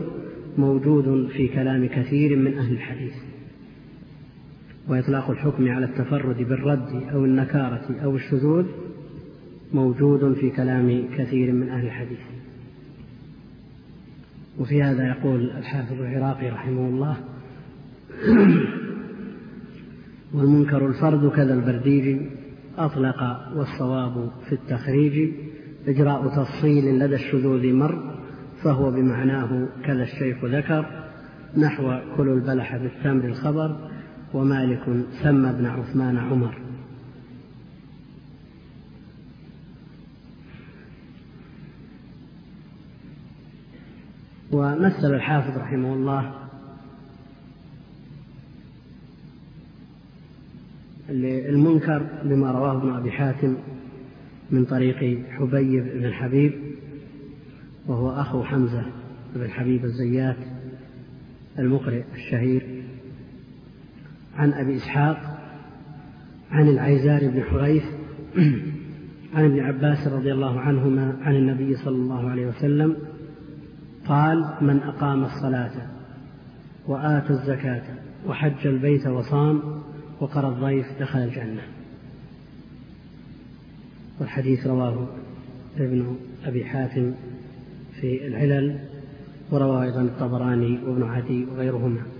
[0.58, 3.14] موجود في كلام كثير من أهل الحديث.
[4.88, 8.64] وإطلاق الحكم على التفرد بالرد أو النكارة أو الشذوذ
[9.72, 12.18] موجود في كلام كثير من أهل الحديث.
[14.58, 17.16] وفي هذا يقول الحافظ العراقي رحمه الله
[20.34, 22.30] والمنكر الفرد كذا البرديجي
[22.78, 23.22] أطلق
[23.56, 25.32] والصواب في التخريج.
[25.88, 28.14] إجراء تفصيل لدى الشذوذ مر
[28.62, 30.86] فهو بمعناه كذا الشيخ ذكر
[31.56, 33.93] نحو كل البلح بالتمر الخبر.
[34.34, 36.58] ومالك سمى ابن عثمان عمر.
[44.52, 46.34] ومثل الحافظ رحمه الله
[51.48, 53.56] المنكر بما رواه ابن أبي حاتم
[54.50, 56.52] من طريق حبيب بن حبيب
[57.86, 58.86] وهو أخو حمزة
[59.34, 60.36] بن حبيب الزيات
[61.58, 62.83] المقرئ الشهير.
[64.36, 65.34] عن أبي إسحاق
[66.50, 67.84] عن العيزار بن حريث
[69.34, 72.96] عن ابن عباس رضي الله عنهما عن النبي صلى الله عليه وسلم
[74.06, 75.72] قال من أقام الصلاة
[76.86, 77.82] وآتى الزكاة
[78.26, 79.62] وحج البيت وصام
[80.20, 81.62] وقرى الضيف دخل الجنة.
[84.20, 85.06] والحديث رواه
[85.78, 87.14] ابن أبي حاتم
[88.00, 88.78] في العلل
[89.50, 92.13] ورواه أيضا الطبراني وابن عدي وغيرهما.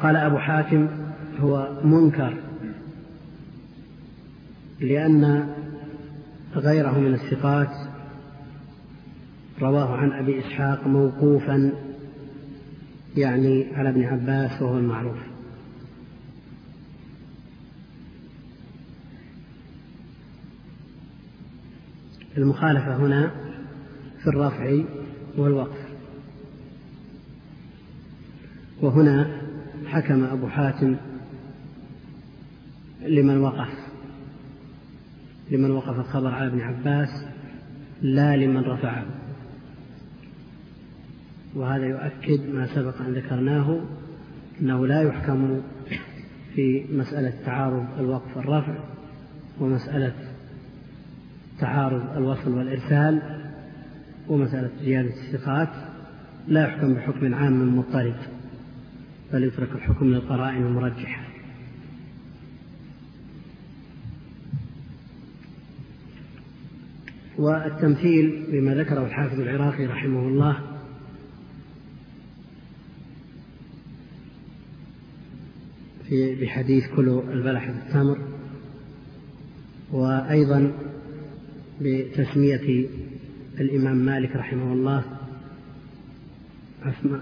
[0.00, 0.88] قال أبو حاتم
[1.40, 2.34] هو منكر
[4.80, 5.48] لأن
[6.54, 7.70] غيره من الثقات
[9.60, 11.72] رواه عن أبي إسحاق موقوفا
[13.16, 15.18] يعني على ابن عباس وهو المعروف.
[22.36, 23.30] المخالفة هنا
[24.22, 24.82] في الرفع
[25.36, 25.86] والوقف.
[28.82, 29.45] وهنا
[29.86, 30.96] حكم أبو حاتم
[33.02, 33.68] لمن وقف
[35.50, 37.08] لمن وقف الخبر على ابن عباس
[38.02, 39.04] لا لمن رفعه.
[41.54, 43.80] وهذا يؤكد ما سبق أن ذكرناه
[44.60, 45.60] أنه لا يحكم
[46.54, 48.74] في مسألة تعارض الوقف والرفع
[49.60, 50.14] ومسألة
[51.60, 53.22] تعارض الوصل والإرسال
[54.28, 55.68] ومسألة زيادة الثقات
[56.48, 58.16] لا يحكم بحكم عام مضطرد
[59.32, 61.26] بل يترك الحكم للقرائن المرجحة.
[67.38, 70.60] والتمثيل بما ذكره الحافظ العراقي رحمه الله
[76.08, 78.18] في بحديث كلوا البلح بالتمر
[79.92, 80.72] وأيضا
[81.80, 82.88] بتسمية
[83.60, 85.04] الإمام مالك رحمه الله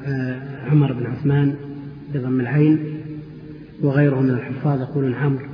[0.06, 1.56] آه، عمر بن عثمان
[2.12, 3.00] بضم العين
[3.82, 5.46] وغيره من الحفاظ يقولون عمرو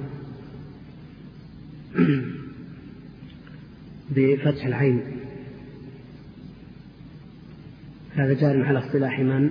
[4.16, 5.00] بفتح العين.
[8.14, 9.50] هذا جار على اصطلاح من؟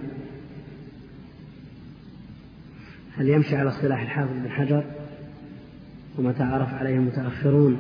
[3.16, 4.86] هل يمشي على اصطلاح الحافظ بن حجر؟
[6.18, 7.80] وما تعرف عليه المتأخرون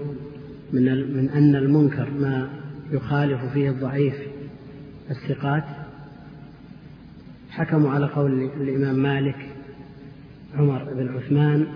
[0.73, 0.83] من
[1.17, 2.49] من أن المنكر ما
[2.91, 4.15] يخالف فيه الضعيف
[5.09, 5.78] الثقات؟
[7.59, 9.49] حكموا على قول الإمام مالك
[10.55, 11.67] عمر بن عثمان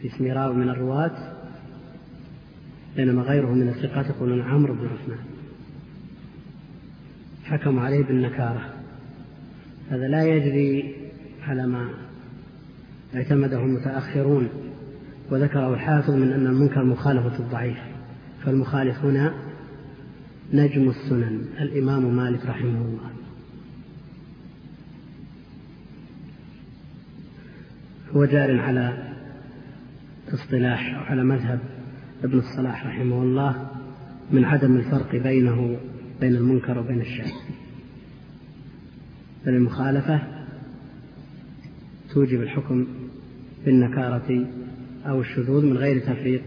[0.00, 1.32] في اسم راوي من الرواة
[2.96, 5.18] بينما غيره من الثقات يقولون عمرو بن عثمان.
[7.44, 8.74] حكموا عليه بالنكارة.
[9.90, 10.94] هذا لا يجري
[11.42, 11.88] على ما
[13.14, 14.48] اعتمده المتأخرون
[15.30, 17.78] وذكره الحافظ من أن المنكر مخالفة الضعيف.
[18.44, 19.34] فالمخالف هنا
[20.52, 23.19] نجم السنن الإمام مالك رحمه الله.
[28.16, 29.14] هو جار على
[30.34, 31.60] اصطلاح أو على مذهب
[32.24, 33.70] ابن الصلاح رحمه الله
[34.30, 35.76] من عدم الفرق بينه
[36.20, 37.32] بين المنكر وبين الشاذ
[39.46, 40.20] بل المخالفة
[42.10, 42.86] توجب الحكم
[43.64, 44.46] بالنكارة
[45.06, 46.42] أو الشذوذ من غير تفريق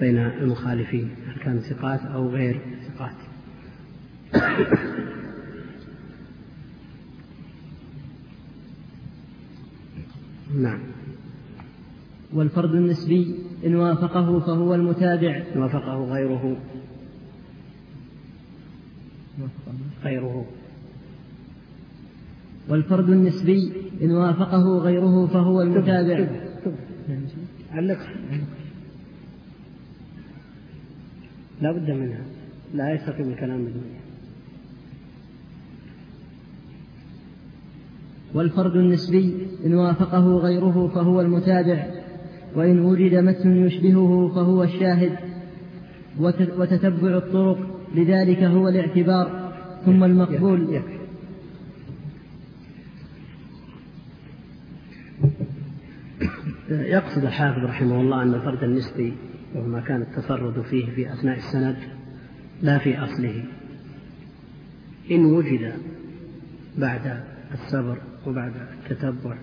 [0.00, 3.14] بين المخالفين هل كانوا ثقات أو غير ثقات.
[10.58, 10.80] نعم.
[12.32, 13.34] والفرد النسبي
[13.66, 15.42] إن وافقه فهو المتابع.
[15.54, 16.56] إن وافقه غيره.
[20.04, 20.46] غيره.
[22.68, 26.26] والفرد النسبي إن وافقه غيره فهو المتابع.
[27.70, 27.98] علق.
[31.62, 32.24] لا بد منها.
[32.74, 34.07] لا يستقيم الكلام بدون
[38.34, 41.86] والفرد النسبي إن وافقه غيره فهو المتابع
[42.54, 45.12] وإن وجد متن يشبهه فهو الشاهد
[46.58, 47.58] وتتبع الطرق
[47.94, 49.52] لذلك هو الاعتبار
[49.84, 50.74] ثم المقبول.
[50.74, 50.98] يكفي
[56.70, 59.12] يقصد الحافظ رحمه الله أن الفرد النسبي
[59.54, 61.76] وهو ما كان التفرد فيه في أثناء السند
[62.62, 63.44] لا في أصله.
[65.10, 65.72] إن وجد
[66.78, 67.22] بعد
[67.54, 67.98] الصبر
[68.28, 68.52] وبعد
[68.84, 69.36] التتبع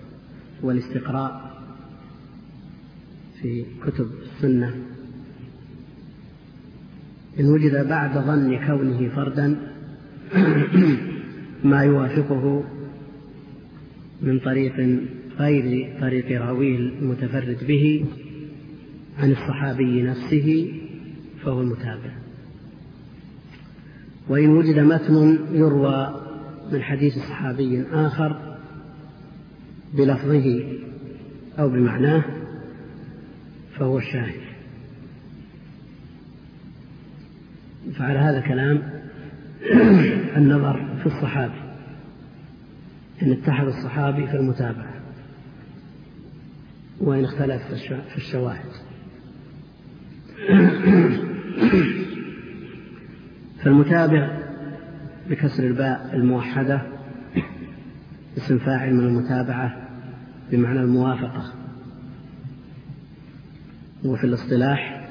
[0.62, 1.56] والاستقراء
[3.42, 4.74] في كتب السنة.
[7.40, 9.56] إن وجد بعد ظن كونه فردا
[11.70, 12.64] ما يوافقه
[14.22, 15.00] من طريق
[15.38, 18.06] غير طريق راويه المتفرد به
[19.18, 20.72] عن الصحابي نفسه
[21.44, 22.10] فهو المتابع.
[24.28, 26.20] وإن وجد متن يروى
[26.72, 28.45] من حديث صحابي آخر
[29.96, 30.64] بلفظه
[31.58, 32.24] أو بمعناه
[33.78, 34.40] فهو الشاهد.
[37.98, 38.82] فعلى هذا الكلام
[40.36, 41.60] النظر في الصحابي
[43.22, 44.94] إن اتحد الصحابي في المتابعة
[47.00, 47.62] وإن اختلف
[48.08, 48.70] في الشواهد.
[53.64, 54.38] فالمتابع
[55.30, 56.82] بكسر الباء الموحدة
[58.36, 59.85] اسم فاعل من المتابعة
[60.50, 61.52] بمعنى الموافقة.
[64.04, 65.08] وفي الاصطلاح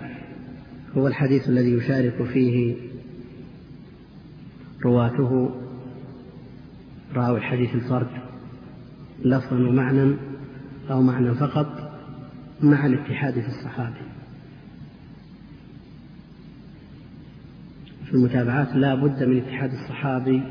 [0.98, 2.76] هو الحديث الذي يشارك فيه
[4.86, 5.50] رواته
[7.14, 8.08] راوي الحديث الفرد
[9.26, 10.16] لفظا ومعنى
[10.92, 11.92] أو معنى فقط
[12.62, 14.06] مع الاتحاد في الصحابي
[18.06, 20.44] في المتابعات لا بد من اتحاد الصحابي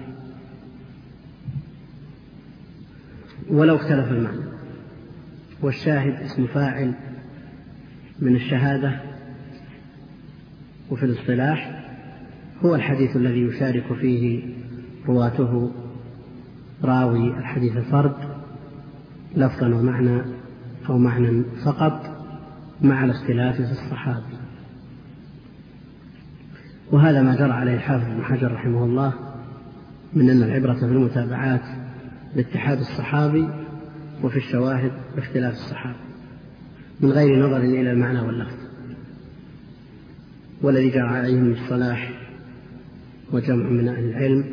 [3.49, 4.54] ولو اختلف المعنى.
[5.63, 6.95] والشاهد اسم فاعل
[8.19, 9.01] من الشهادة
[10.91, 11.85] وفي الاصطلاح
[12.65, 14.43] هو الحديث الذي يشارك فيه
[15.09, 15.71] رواته
[16.85, 18.15] راوي الحديث الفرد
[19.37, 20.23] لفظا ومعنى
[20.89, 22.15] أو معنى فقط
[22.83, 24.35] مع الاختلاف في الصحابي
[26.93, 29.13] وهذا ما جرى عليه الحافظ بن حجر رحمه الله
[30.13, 31.63] من أن العبرة في المتابعات
[32.37, 33.49] باتحاد الصحابي
[34.25, 35.99] وفي الشواهد باختلاف الصحابة
[37.01, 38.59] من غير نظر إلى المعنى واللفظ.
[40.63, 42.21] والذي جرى عليه من الصلاح
[43.33, 44.45] وجمع من أهل العلم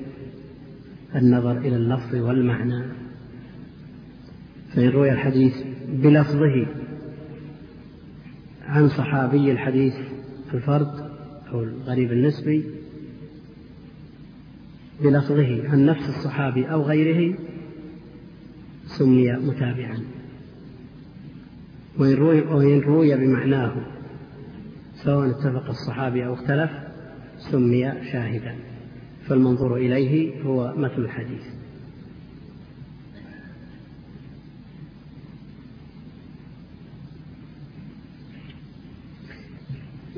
[1.15, 2.84] النظر إلى اللفظ والمعنى.
[4.76, 5.53] فإن روي الحديث
[5.89, 6.67] بلفظه
[8.65, 9.93] عن صحابي الحديث
[10.53, 11.11] الفرد
[11.51, 12.65] أو الغريب النسبي
[15.03, 17.38] بلفظه عن نفس الصحابي أو غيره
[18.97, 19.97] سمي متابعا.
[21.99, 23.73] وإن روي, وإن روي بمعناه
[25.03, 26.71] سواء اتفق الصحابي أو اختلف
[27.51, 28.55] سمي شاهدا.
[29.27, 31.41] فالمنظور إليه هو متن الحديث.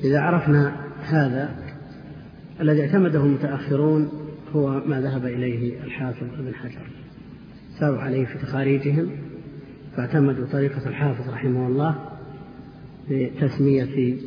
[0.03, 1.55] إذا عرفنا هذا
[2.61, 4.09] الذي اعتمده المتأخرون
[4.55, 7.03] هو ما ذهب إليه الحافظ ابن حجر.
[7.84, 9.11] ساروا عليه في تخاريجهم
[9.95, 12.09] فاعتمدوا طريقة الحافظ رحمه الله
[13.09, 14.17] بتسمية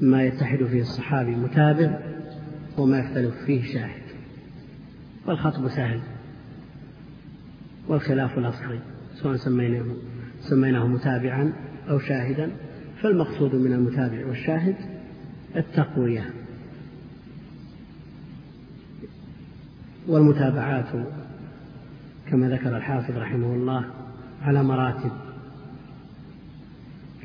[0.00, 1.98] ما يتحد فيه الصحابي متابع
[2.78, 4.02] وما يختلف فيه شاهد.
[5.26, 6.00] والخطب سهل.
[7.88, 8.80] والخلاف الأصلي
[9.14, 9.84] سواء سميناه
[10.40, 11.52] سميناه متابعا
[11.90, 12.50] أو شاهدا
[13.02, 14.76] فالمقصود من المتابع والشاهد
[15.56, 16.30] التقوية.
[20.08, 20.86] والمتابعات
[22.30, 23.84] كما ذكر الحافظ رحمه الله
[24.42, 25.12] على مراتب.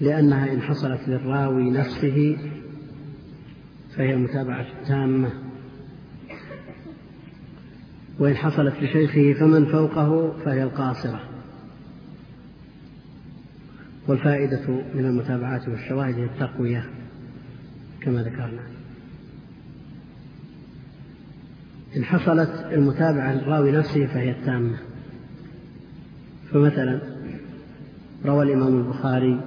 [0.01, 2.37] لأنها إن حصلت للراوي نفسه
[3.95, 5.29] فهي المتابعة التامة
[8.19, 11.21] وإن حصلت لشيخه فمن فوقه فهي القاصرة.
[14.07, 16.89] والفائدة من المتابعات والشواهد هي التقوية
[18.01, 18.61] كما ذكرنا.
[21.97, 24.77] إن حصلت المتابعة للراوي نفسه فهي التامة.
[26.51, 26.99] فمثلا
[28.25, 29.39] روى الإمام البخاري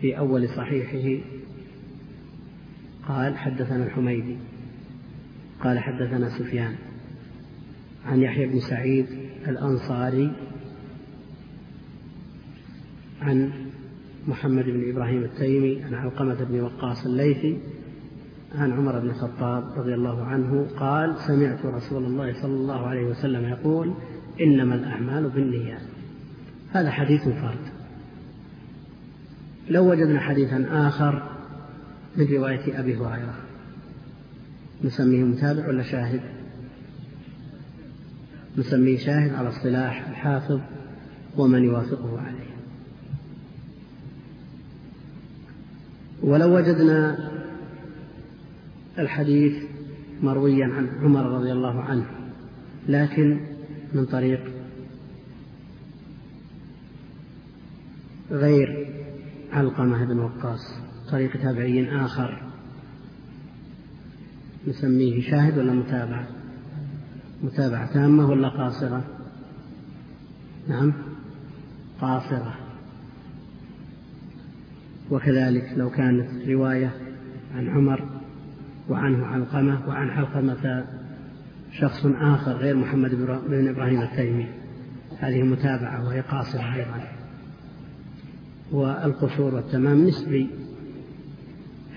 [0.00, 1.24] في أول صحيحه
[3.08, 4.36] قال حدثنا الحميدي
[5.64, 6.74] قال حدثنا سفيان
[8.06, 9.06] عن يحيى بن سعيد
[9.48, 10.32] الأنصاري
[13.22, 13.50] عن
[14.28, 17.58] محمد بن إبراهيم التيمي عن علقمة بن وقاص الليثي
[18.54, 23.44] عن عمر بن الخطاب رضي الله عنه قال سمعت رسول الله صلى الله عليه وسلم
[23.44, 23.94] يقول
[24.40, 25.82] إنما الأعمال بالنيات.
[26.72, 27.80] هذا حديث فرد.
[29.68, 31.28] لو وجدنا حديثا آخر
[32.16, 33.34] من رواية أبي هريرة
[34.84, 36.20] نسميه متابع ولا شاهد؟
[38.58, 40.60] نسميه شاهد على اصطلاح الحافظ
[41.36, 42.50] ومن يوافقه عليه.
[46.22, 47.30] ولو وجدنا
[48.98, 49.62] الحديث
[50.22, 52.06] مرويا عن عمر رضي الله عنه
[52.88, 53.40] لكن
[53.94, 54.40] من طريق
[58.30, 58.86] غير
[59.52, 60.60] علقمة بن وقاص
[61.10, 62.42] طريق تابعي آخر.
[64.68, 66.26] نسميه شاهد ولا متابعة
[67.42, 69.04] متابعة تامة ولا قاصرة؟
[70.68, 70.92] نعم
[72.00, 72.54] قاصرة.
[75.10, 76.92] وكذلك لو كانت رواية
[77.54, 78.08] عن عمر
[78.88, 80.84] وعنه علقمة وعن علقمة
[81.72, 83.14] شخص آخر غير محمد
[83.48, 84.46] بن إبراهيم التيمي.
[85.18, 87.08] هذه متابعة وهي قاصرة أيضا.
[88.72, 90.48] والقصور والتمام نسبي.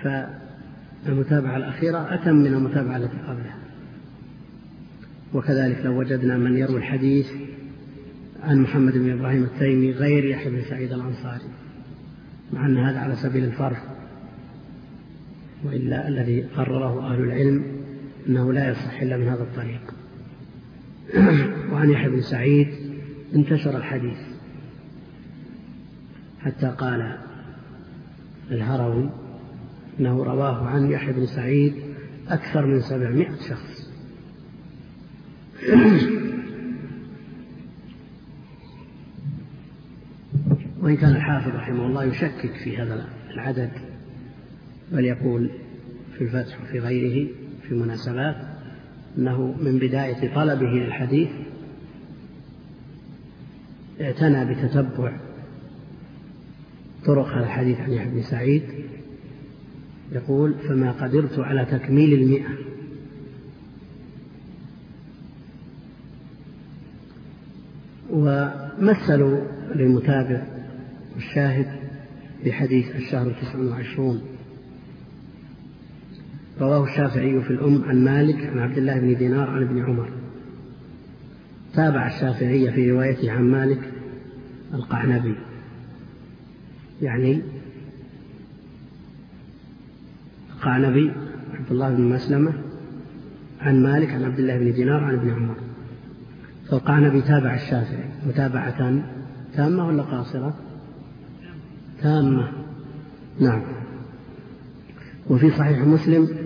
[0.04, 3.58] فالمتابعة الأخيرة أتم من المتابعة التي قبلها.
[5.34, 7.28] وكذلك لو وجدنا من يروي الحديث
[8.44, 11.50] عن محمد بن إبراهيم التيمي غير يحيى بن سعيد الأنصاري
[12.54, 13.84] مع أن هذا على سبيل الفرق
[15.64, 17.73] وإلا الذي قرره أهل العلم
[18.28, 19.94] أنه لا يصح إلا من هذا الطريق.
[21.72, 22.68] وعن يحيى بن سعيد
[23.36, 24.18] انتشر الحديث
[26.40, 27.18] حتى قال
[28.52, 29.10] الهروي
[30.00, 31.74] أنه رواه عن يحيى بن سعيد
[32.28, 33.90] أكثر من سبعمائة شخص.
[40.84, 43.72] وإن كان الحافظ رحمه الله يشكك في هذا العدد
[44.92, 45.50] بل يقول
[46.18, 47.30] في الفتح وفي غيره
[47.68, 48.36] في مناسبات
[49.18, 51.30] أنه من بداية طلبه للحديث
[54.02, 55.18] اعتنى بتتبع
[57.06, 58.64] طرق هذا الحديث عن يحيى بن سعيد
[60.12, 62.58] يقول فما قدرت على تكميل المئة
[68.10, 69.42] ومثلوا
[69.76, 70.44] للمتابع
[71.16, 71.68] والشاهد
[72.46, 74.22] بحديث الشهر تسع وعشرون
[76.62, 80.10] رواه الشافعي في الأم عن مالك عن عبد الله بن دينار عن ابن عمر.
[81.74, 83.92] تابع الشافعي في روايته عن مالك
[84.74, 85.36] القعنبي
[87.02, 87.42] يعني
[90.56, 91.12] القعنبي
[91.54, 92.54] عبد الله بن مسلمة
[93.62, 95.56] عن مالك عن عبد الله بن دينار عن ابن عمر.
[96.70, 98.10] فالقعنبي تابع الشافعي.
[98.28, 99.04] متابعة
[99.56, 100.54] تامة ولا قاصرة؟
[102.02, 102.52] تامة.
[103.40, 103.62] نعم.
[105.30, 106.43] وفي صحيح مسلم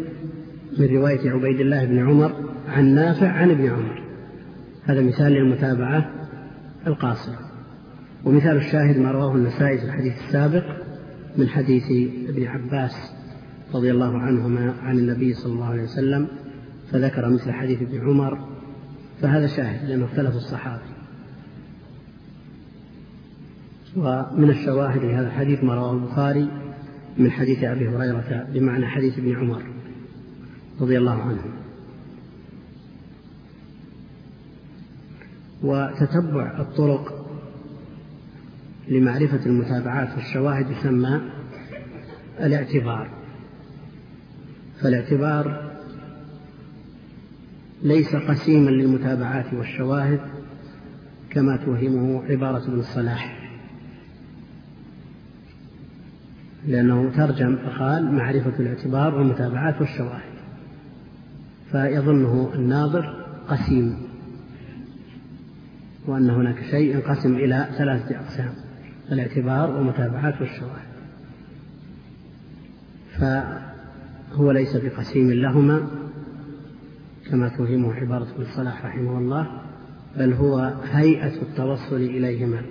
[0.79, 4.03] من رواية عبيد الله بن عمر عن نافع عن ابن عمر.
[4.83, 6.11] هذا مثال للمتابعة
[6.87, 7.39] القاصرة.
[8.25, 10.63] ومثال الشاهد ما رواه النسائي في الحديث السابق
[11.37, 11.83] من حديث
[12.29, 12.95] ابن عباس
[13.73, 16.27] رضي الله عنهما عن النبي صلى الله عليه وسلم
[16.91, 18.47] فذكر مثل حديث ابن عمر
[19.21, 20.81] فهذا شاهد لأنه اختلف الصحابة.
[23.97, 26.49] ومن الشواهد لهذا الحديث ما رواه البخاري
[27.17, 29.76] من حديث أبي هريرة بمعنى حديث ابن عمر.
[30.81, 31.43] رضي الله عنه.
[35.63, 37.27] وتتبع الطرق
[38.87, 41.21] لمعرفة المتابعات والشواهد يسمى
[42.39, 43.09] الاعتبار.
[44.81, 45.71] فالاعتبار
[47.83, 50.19] ليس قسيما للمتابعات والشواهد
[51.29, 53.49] كما توهمه عبارة ابن الصلاح.
[56.67, 60.36] لأنه ترجم فقال معرفة الاعتبار والمتابعات والشواهد.
[61.71, 63.97] فيظنه الناظر قسيم
[66.05, 68.53] وأن هناك شيء ينقسم إلى ثلاثة أقسام
[69.11, 70.87] الاعتبار والمتابعات والشواهد.
[73.17, 75.87] فهو ليس بقسيم لهما
[77.29, 79.61] كما توهمه عبارة ابن صلاح رحمه الله
[80.17, 82.61] بل هو هيئة التوصل إليهما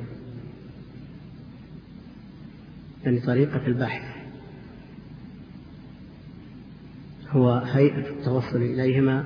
[3.04, 4.15] يعني طريقة البحث.
[7.30, 9.24] هو هيئة التوصل إليهما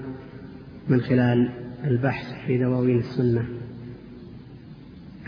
[0.89, 1.51] من خلال
[1.85, 3.45] البحث في دواوين السنة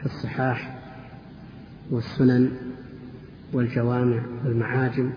[0.03, 0.79] كالصحاح
[1.91, 2.51] والسنن
[3.53, 5.13] والجوامع والمعاجم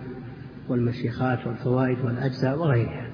[0.70, 3.10] والمشيخات والفوائد والأجزاء وغيرها.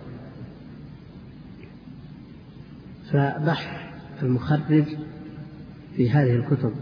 [3.11, 3.91] فبحث
[4.23, 4.85] المخرج
[5.95, 6.73] في هذه الكتب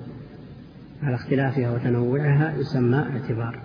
[1.03, 3.61] على اختلافها وتنوعها يسمى اعتبار.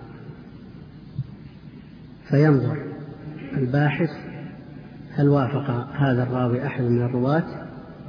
[2.29, 2.94] فينظر
[3.57, 4.09] الباحث
[5.11, 7.43] هل وافق هذا الراوي أحد من الرواة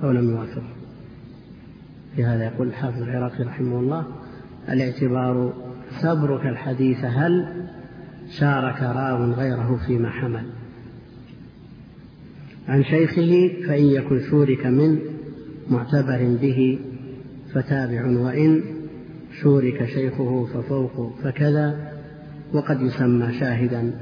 [0.02, 0.76] أو لم يوافقه
[2.18, 4.06] لهذا يقول الحافظ العراقي رحمه الله
[4.68, 5.52] الاعتبار
[6.02, 7.66] صبرك الحديث هل
[8.30, 10.46] شارك راو غيره فيما حمل؟
[12.68, 14.98] عن شيخه فإن يكن شورك من
[15.70, 16.78] معتبر به
[17.54, 18.62] فتابع وإن
[19.42, 21.92] شورك شيخه ففوق فكذا
[22.52, 23.92] وقد يسمى شاهدا.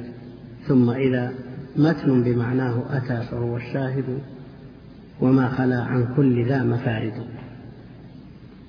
[0.68, 1.34] ثم إذا
[1.76, 4.20] متن بمعناه أتى فهو الشاهد
[5.20, 7.26] وما خلا عن كل ذا مفارد.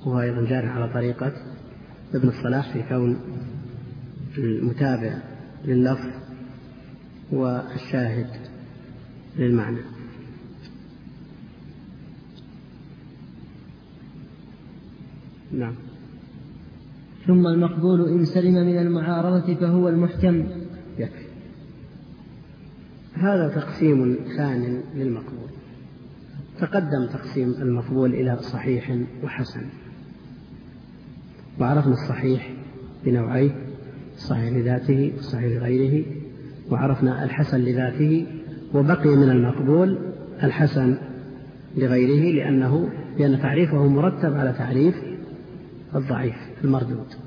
[0.05, 1.33] وهو أيضا جار على طريقة
[2.13, 3.19] ابن الصلاح في كون
[4.37, 5.17] المتابع
[5.65, 6.09] لللفظ
[7.31, 8.27] والشاهد
[9.37, 9.95] للمعنى.
[15.51, 15.73] نعم.
[17.27, 20.43] ثم المقبول إن سلم من المعارضة فهو المحكم
[23.15, 25.49] هذا تقسيم ثان للمقبول.
[26.59, 29.61] تقدم تقسيم المقبول إلى صحيح وحسن.
[31.59, 32.53] وعرفنا الصحيح
[33.05, 33.55] بنوعيه
[34.15, 36.05] الصحيح لذاته والصحيح لغيره.
[36.71, 38.27] وعرفنا الحسن لذاته
[38.73, 39.97] وبقي من المقبول
[40.43, 40.97] الحسن
[41.77, 42.89] لغيره لأنه
[43.19, 44.95] لأن تعريفه مرتب على تعريف
[45.95, 47.24] الضعيف المردود.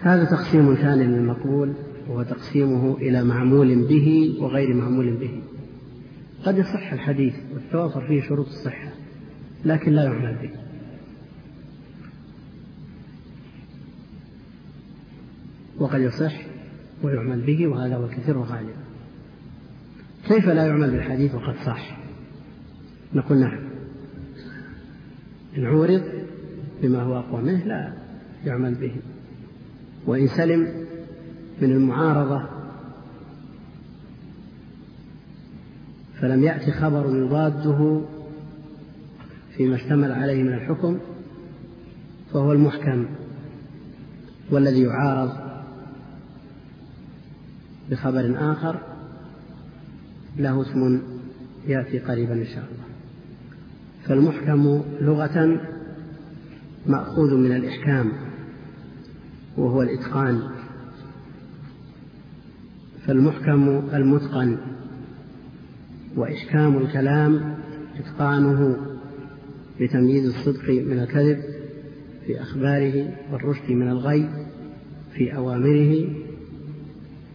[0.00, 1.72] هذا تقسيم ثاني للمقبول
[2.08, 5.42] وهو تقسيمه إلى معمول به وغير معمول به.
[6.44, 8.92] قد يصح الحديث وتتوافر فيه شروط الصحة
[9.64, 10.50] لكن لا يعمل به.
[15.78, 16.34] وقد يصح
[17.02, 18.74] ويعمل به وهذا هو الكثير وغالب
[20.28, 21.98] كيف لا يعمل بالحديث وقد صح؟
[23.14, 23.60] نقول نعم.
[25.56, 26.02] إن عورض
[26.82, 27.92] بما هو أقوى منه لا
[28.44, 28.92] يعمل به.
[30.06, 30.86] وإن سلم
[31.62, 32.48] من المعارضة
[36.20, 38.00] فلم يأتي خبر يضاده
[39.56, 40.98] فيما اشتمل عليه من الحكم
[42.32, 43.06] فهو المحكم
[44.50, 45.32] والذي يعارض
[47.90, 48.80] بخبر آخر
[50.36, 51.02] له اسم
[51.66, 52.84] يأتي قريبا إن شاء الله.
[54.04, 55.60] فالمحكم لغة
[56.86, 58.12] مأخوذ من الإحكام.
[59.56, 60.40] وهو الإتقان.
[63.06, 64.58] فالمحكم المتقن
[66.16, 67.54] وإحكام الكلام
[67.98, 68.76] إتقانه
[69.80, 71.38] بتمييز الصدق من الكذب
[72.26, 74.30] في أخباره والرشد من الغي
[75.14, 76.14] في أوامره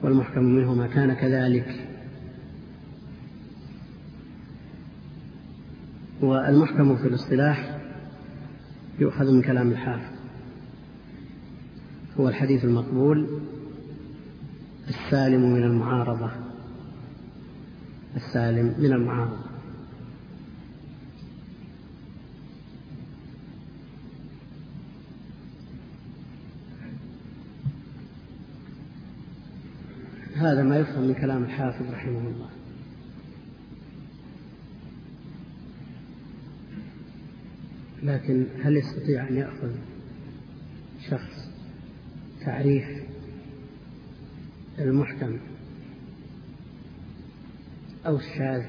[0.04, 1.88] والمحكم منه ما كان كذلك.
[6.22, 7.80] والمحكم في الاصطلاح
[9.00, 10.15] يؤخذ من كلام الحافظ.
[12.20, 13.40] هو الحديث المقبول
[14.88, 16.32] السالم من المعارضة.
[18.16, 19.46] السالم من المعارضة.
[30.36, 32.50] هذا ما يفهم من كلام الحافظ رحمه الله.
[38.04, 39.72] لكن هل يستطيع أن يأخذ
[41.10, 41.45] شخص
[42.46, 42.86] تعريف
[44.80, 45.38] المحكم
[48.06, 48.64] أو الشاذ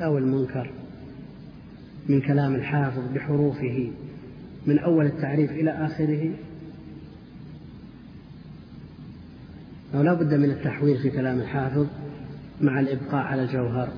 [0.00, 0.70] أو المنكر
[2.08, 3.90] من كلام الحافظ بحروفه
[4.66, 6.34] من أول التعريف إلى آخره؟
[9.94, 11.86] أو لا بد من التحويل في كلام الحافظ
[12.60, 13.88] مع الإبقاء على الجوهر.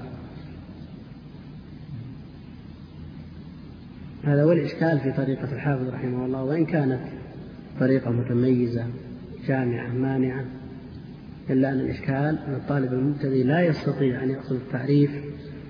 [4.25, 7.16] هذا هو الإشكال في طريقة الحافظ رحمه الله وإن كانت
[7.81, 8.87] طريقة متميزة
[9.47, 10.45] جامعة مانعة
[11.51, 15.11] إلا أن الإشكال أن الطالب المبتدئ لا يستطيع أن يأخذ التعريف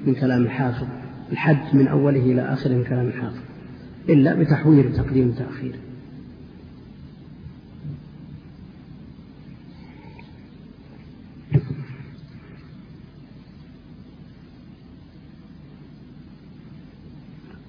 [0.06, 0.86] من كلام الحافظ
[1.32, 3.40] الحد من أوله إلى آخره من كلام الحافظ
[4.08, 5.76] إلا بتحويل تقديم وتأخير.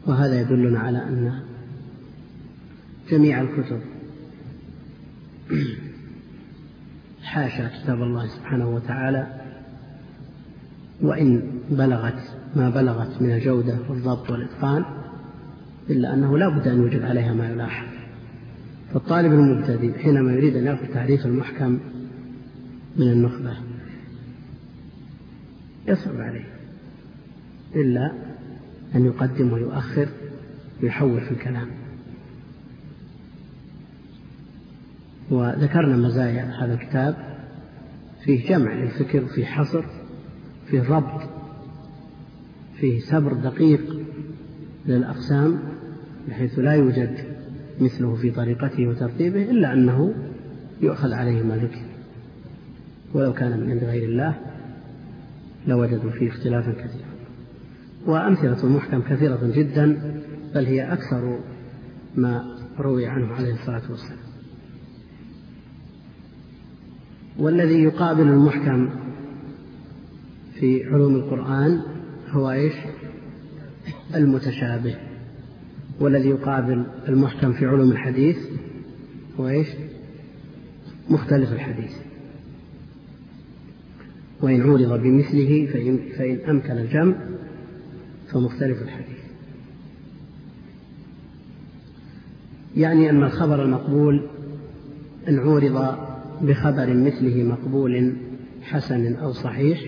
[0.08, 1.40] وهذا يدلنا على أن
[3.10, 3.80] جميع الكتب
[7.38, 9.28] حاشا كتاب الله سبحانه وتعالى
[11.02, 12.20] وإن بلغت
[12.56, 14.86] ما بلغت من الجودة والضبط والإتقان
[15.90, 17.88] إلا أنه لا بد أن يوجد عليها ما يلاحظ
[18.94, 21.80] فالطالب المبتدئ حينما يريد أن يأخذ تعريف المحكم
[22.98, 23.58] من النخبة
[25.88, 26.46] يصعب عليه
[27.76, 28.12] إلا
[28.96, 30.10] أن يقدم ويؤخر
[30.84, 31.68] ويحول في الكلام.
[35.32, 37.16] وذكرنا مزايا هذا الكتاب
[38.24, 39.84] فيه جمع للفكر فيه حصر
[40.68, 41.30] فيه ربط
[42.80, 44.00] فيه سبر دقيق
[44.86, 45.60] للأقسام
[46.30, 47.18] بحيث لا يوجد
[47.82, 50.14] مثله في طريقته وترتيبه إلا أنه
[50.82, 51.82] يؤخذ عليه ما ذكر
[53.14, 54.36] ولو كان من عند غير الله
[55.68, 57.08] لوجدوا فيه اختلافا كثيرا.
[58.06, 60.14] وأمثلة المحكم كثيرة جدا
[60.56, 61.40] بل هي أكثر
[62.16, 64.27] ما روي عنه عليه الصلاة والسلام.
[67.40, 68.90] والذي يقابل المحكم
[70.60, 71.82] في علوم القرآن
[72.30, 72.74] هو إيش؟
[74.16, 74.96] المتشابه
[76.00, 78.38] والذي يقابل المحكم في علوم الحديث
[79.40, 79.68] هو إيش؟
[81.10, 81.92] مختلف الحديث
[84.42, 87.16] وإن عورض بمثله فإن, فإن أمكن الجمع
[88.32, 89.18] فمختلف الحديث
[92.76, 94.28] يعني أن الخبر المقبول
[95.28, 96.07] إن عورض
[96.42, 98.14] بخبر مثله مقبول
[98.62, 99.80] حسن أو صحيح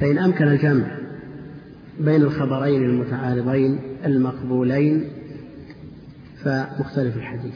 [0.00, 0.98] فإن أمكن الجمع
[2.00, 5.04] بين الخبرين المتعارضين المقبولين
[6.44, 7.54] فمختلف الحديث.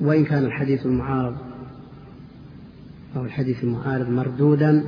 [0.00, 1.36] وإن كان الحديث المعارض
[3.16, 4.84] أو الحديث المعارض مردودا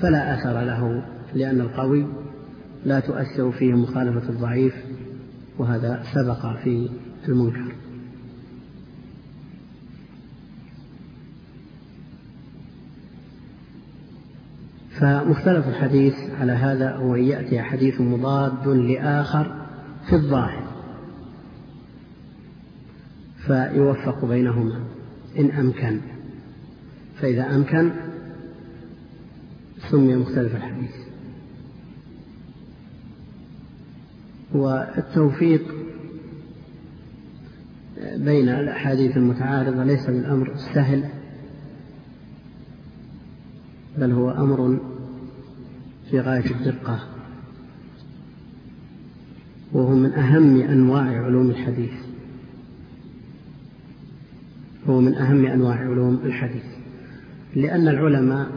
[0.00, 1.02] فلا أثر له
[1.34, 2.06] لأن القوي
[2.84, 4.74] لا تؤثر فيه مخالفة الضعيف
[5.58, 6.88] وهذا سبق في
[7.28, 7.72] المنكر.
[15.00, 19.66] فمختلف الحديث على هذا هو أن يأتي حديث مضاد لآخر
[20.08, 20.66] في الظاهر.
[23.46, 24.80] فيوفق بينهما.
[25.38, 26.00] إن أمكن.
[27.20, 27.90] فإذا أمكن
[29.90, 31.05] سمي مختلف الحديث.
[34.56, 35.74] والتوفيق
[38.16, 41.04] بين الأحاديث المتعارضة ليس بالأمر السهل
[43.98, 44.78] بل هو أمر
[46.10, 47.00] في غاية الدقة
[49.72, 51.92] وهو من أهم أنواع علوم الحديث
[54.88, 56.64] هو من أهم أنواع علوم الحديث
[57.54, 58.50] لأن العلماء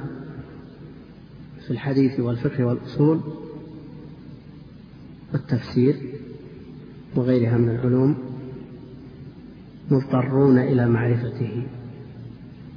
[1.65, 3.38] في الحديث والفقه والأصول
[5.33, 5.95] والتفسير
[7.15, 8.17] وغيرها من العلوم
[9.91, 11.63] مضطرون إلى معرفته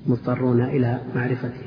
[0.07, 1.67] مضطرون إلى معرفته.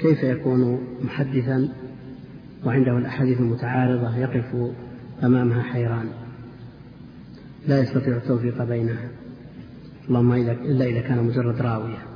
[0.00, 1.68] كيف يكون محدثا
[2.64, 4.72] وعنده الأحاديث المتعارضة يقف
[5.24, 6.06] أمامها حيران؟
[7.68, 9.08] لا يستطيع التوفيق بينها.
[10.08, 12.09] اللهم إلا إذا كان مجرد راوية.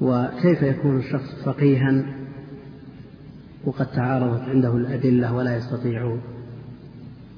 [0.00, 2.04] وكيف يكون الشخص فقيها
[3.64, 6.16] وقد تعارضت عنده الأدلة ولا يستطيع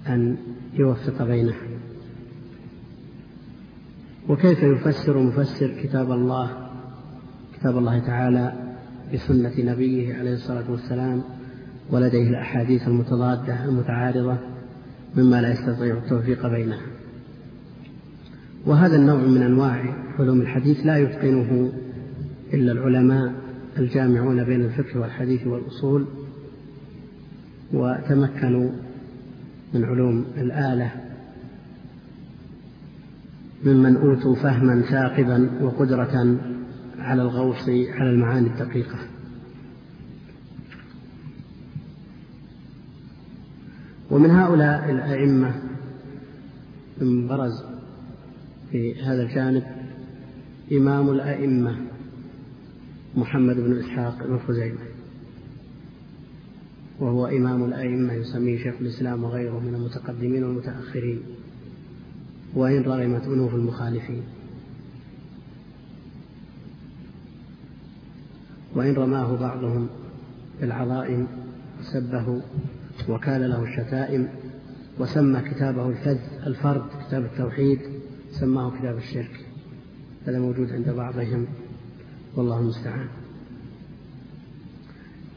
[0.06, 0.36] أن
[0.74, 1.56] يوفق بينها.
[4.28, 6.51] وكيف يفسر مفسر كتاب الله
[7.59, 8.52] كتاب الله تعالى
[9.14, 11.22] بسنة نبيه عليه الصلاة والسلام
[11.90, 14.39] ولديه الأحاديث المتضادة المتعارضة
[15.16, 16.82] مما لا يستطيع التوفيق بينها
[18.66, 21.72] وهذا النوع من أنواع علوم الحديث لا يتقنه
[22.55, 23.35] إلا العلماء
[23.79, 26.07] الجامعون بين الفقه والحديث والأصول
[27.73, 28.70] وتمكنوا
[29.74, 30.91] من علوم الآلة
[33.65, 36.39] ممن أوتوا فهما ثاقبا وقدرة
[36.99, 38.99] على الغوص على المعاني الدقيقة.
[44.11, 45.55] ومن هؤلاء الأئمة
[47.01, 47.65] من برز
[48.70, 49.62] في هذا الجانب
[50.73, 51.91] إمام الأئمة
[53.16, 54.78] محمد بن إسحاق بن خزيمة
[57.01, 61.22] وهو إمام الأئمة يسميه شيخ الإسلام وغيره من المتقدمين والمتأخرين
[62.55, 64.22] وإن رغمت أنوف المخالفين.
[68.74, 69.89] وإن رماه بعضهم
[70.60, 71.26] بالعظائم
[71.93, 72.43] سبه
[73.09, 74.28] وكال له الشتائم
[74.98, 77.78] وسمى كتابه الفذ الفرد كتاب التوحيد
[78.30, 79.47] سماه كتاب الشرك
[80.26, 81.47] هذا موجود عند بعضهم.
[82.36, 83.06] والله المستعان.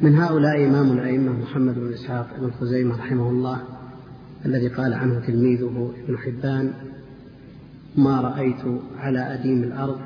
[0.02, 3.62] من هؤلاء إمام الأئمة محمد بن إسحاق بن خزيمة رحمه الله
[4.46, 6.74] الذي قال عنه تلميذه ابن حبان
[7.98, 10.00] ما رأيت على أديم الأرض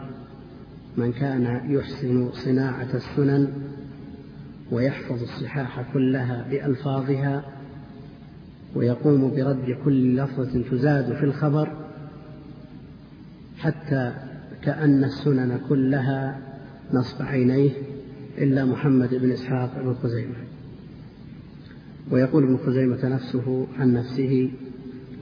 [0.98, 3.48] من كان يحسن صناعة السنن
[4.72, 7.46] ويحفظ الصحاح كلها بألفاظها
[8.76, 11.70] ويقوم برد كل لفظة تزاد في الخبر
[13.58, 14.14] حتى
[14.64, 16.49] كأن السنن كلها
[16.94, 17.72] نصب عينيه
[18.38, 20.36] إلا محمد بن إسحاق بن خزيمة.
[22.12, 24.52] ويقول ابن خزيمة نفسه عن نفسه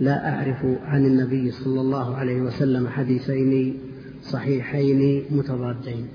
[0.01, 3.79] لا أعرف عن النبي صلى الله عليه وسلم حديثين
[4.23, 6.07] صحيحين متضادين.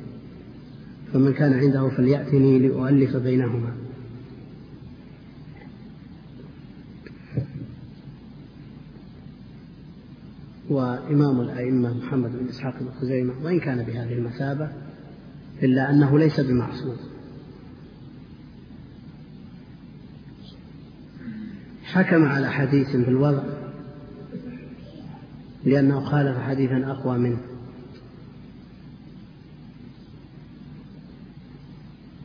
[1.12, 3.72] فمن كان عنده فليأتني لأؤلف بينهما.
[10.70, 14.68] وإمام الأئمة محمد بن إسحاق بن خزيمة وإن كان بهذه المثابة
[15.62, 16.96] إلا أنه ليس بمعصوم.
[21.84, 23.42] حكم على حديث بالوضع
[25.64, 27.40] لأنه خالف حديثا أقوى منه.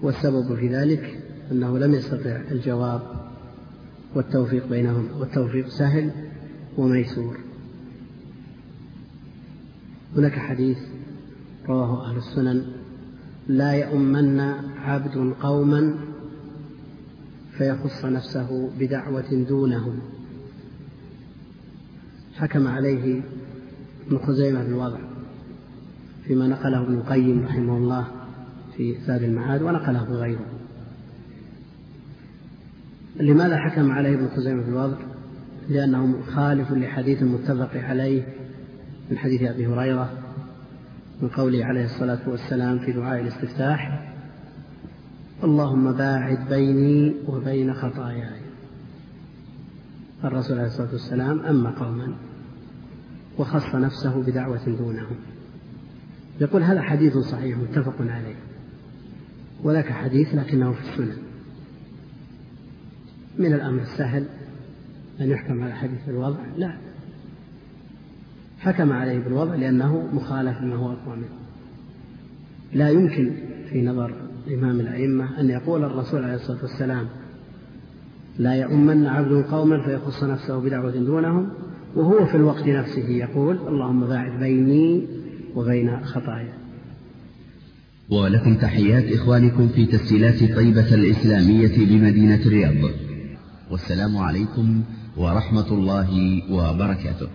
[0.02, 3.02] والسبب في ذلك أنه لم يستطع الجواب
[4.16, 6.12] والتوفيق بينهم والتوفيق سهل
[6.78, 7.38] وميسور.
[10.16, 10.78] هناك حديث
[11.70, 12.77] رواه أهل السنن
[13.48, 14.40] لا يؤمن
[14.78, 15.96] عبد قوما
[17.58, 20.00] فيخص نفسه بدعوة دونهم.
[22.36, 23.22] حكم عليه
[24.08, 25.00] ابن خزيمة بالوضع
[26.24, 28.08] فيما نقله ابن القيم رحمه الله
[28.78, 30.46] في زاد المعاد ونقله غيره.
[33.20, 34.98] لماذا حكم عليه ابن خزيمة بالوضع
[35.70, 38.24] لأنه مخالف لحديث متفق عليه
[39.12, 40.27] من حديث أبي هريرة
[41.22, 44.14] من قوله عليه الصلاة والسلام في دعاء الاستفتاح
[45.44, 48.42] اللهم باعد بيني وبين خطاياي.
[50.24, 52.14] الرسول عليه الصلاة والسلام أما قوما
[53.38, 55.16] وخص نفسه بدعوة دونهم.
[56.42, 58.36] يقول هذا حديث صحيح متفق عليه
[59.64, 61.18] وذاك حديث لكنه في السنن.
[63.38, 64.26] من الأمر السهل
[65.22, 66.87] أن يحكم على حديث الوضع؟ لا.
[68.60, 71.28] حكم عليه بالوضع لأنه مخالف لما هو أقوى منه.
[72.74, 73.32] لا يمكن
[73.70, 74.14] في نظر
[74.54, 77.08] إمام الأئمة أن يقول الرسول عليه الصلاة والسلام
[78.40, 81.50] لا يؤمن عبد قوما فيخص نفسه بدعوة دونهم
[81.96, 85.08] وهو في الوقت نفسه يقول اللهم باعد بيني
[85.56, 86.54] وبين خطايا.
[88.10, 92.92] ولكم تحيات إخوانكم في تسجيلات طيبة الإسلامية بمدينة الرياض.
[93.72, 94.84] والسلام عليكم
[95.18, 97.28] ورحمة الله وبركاته.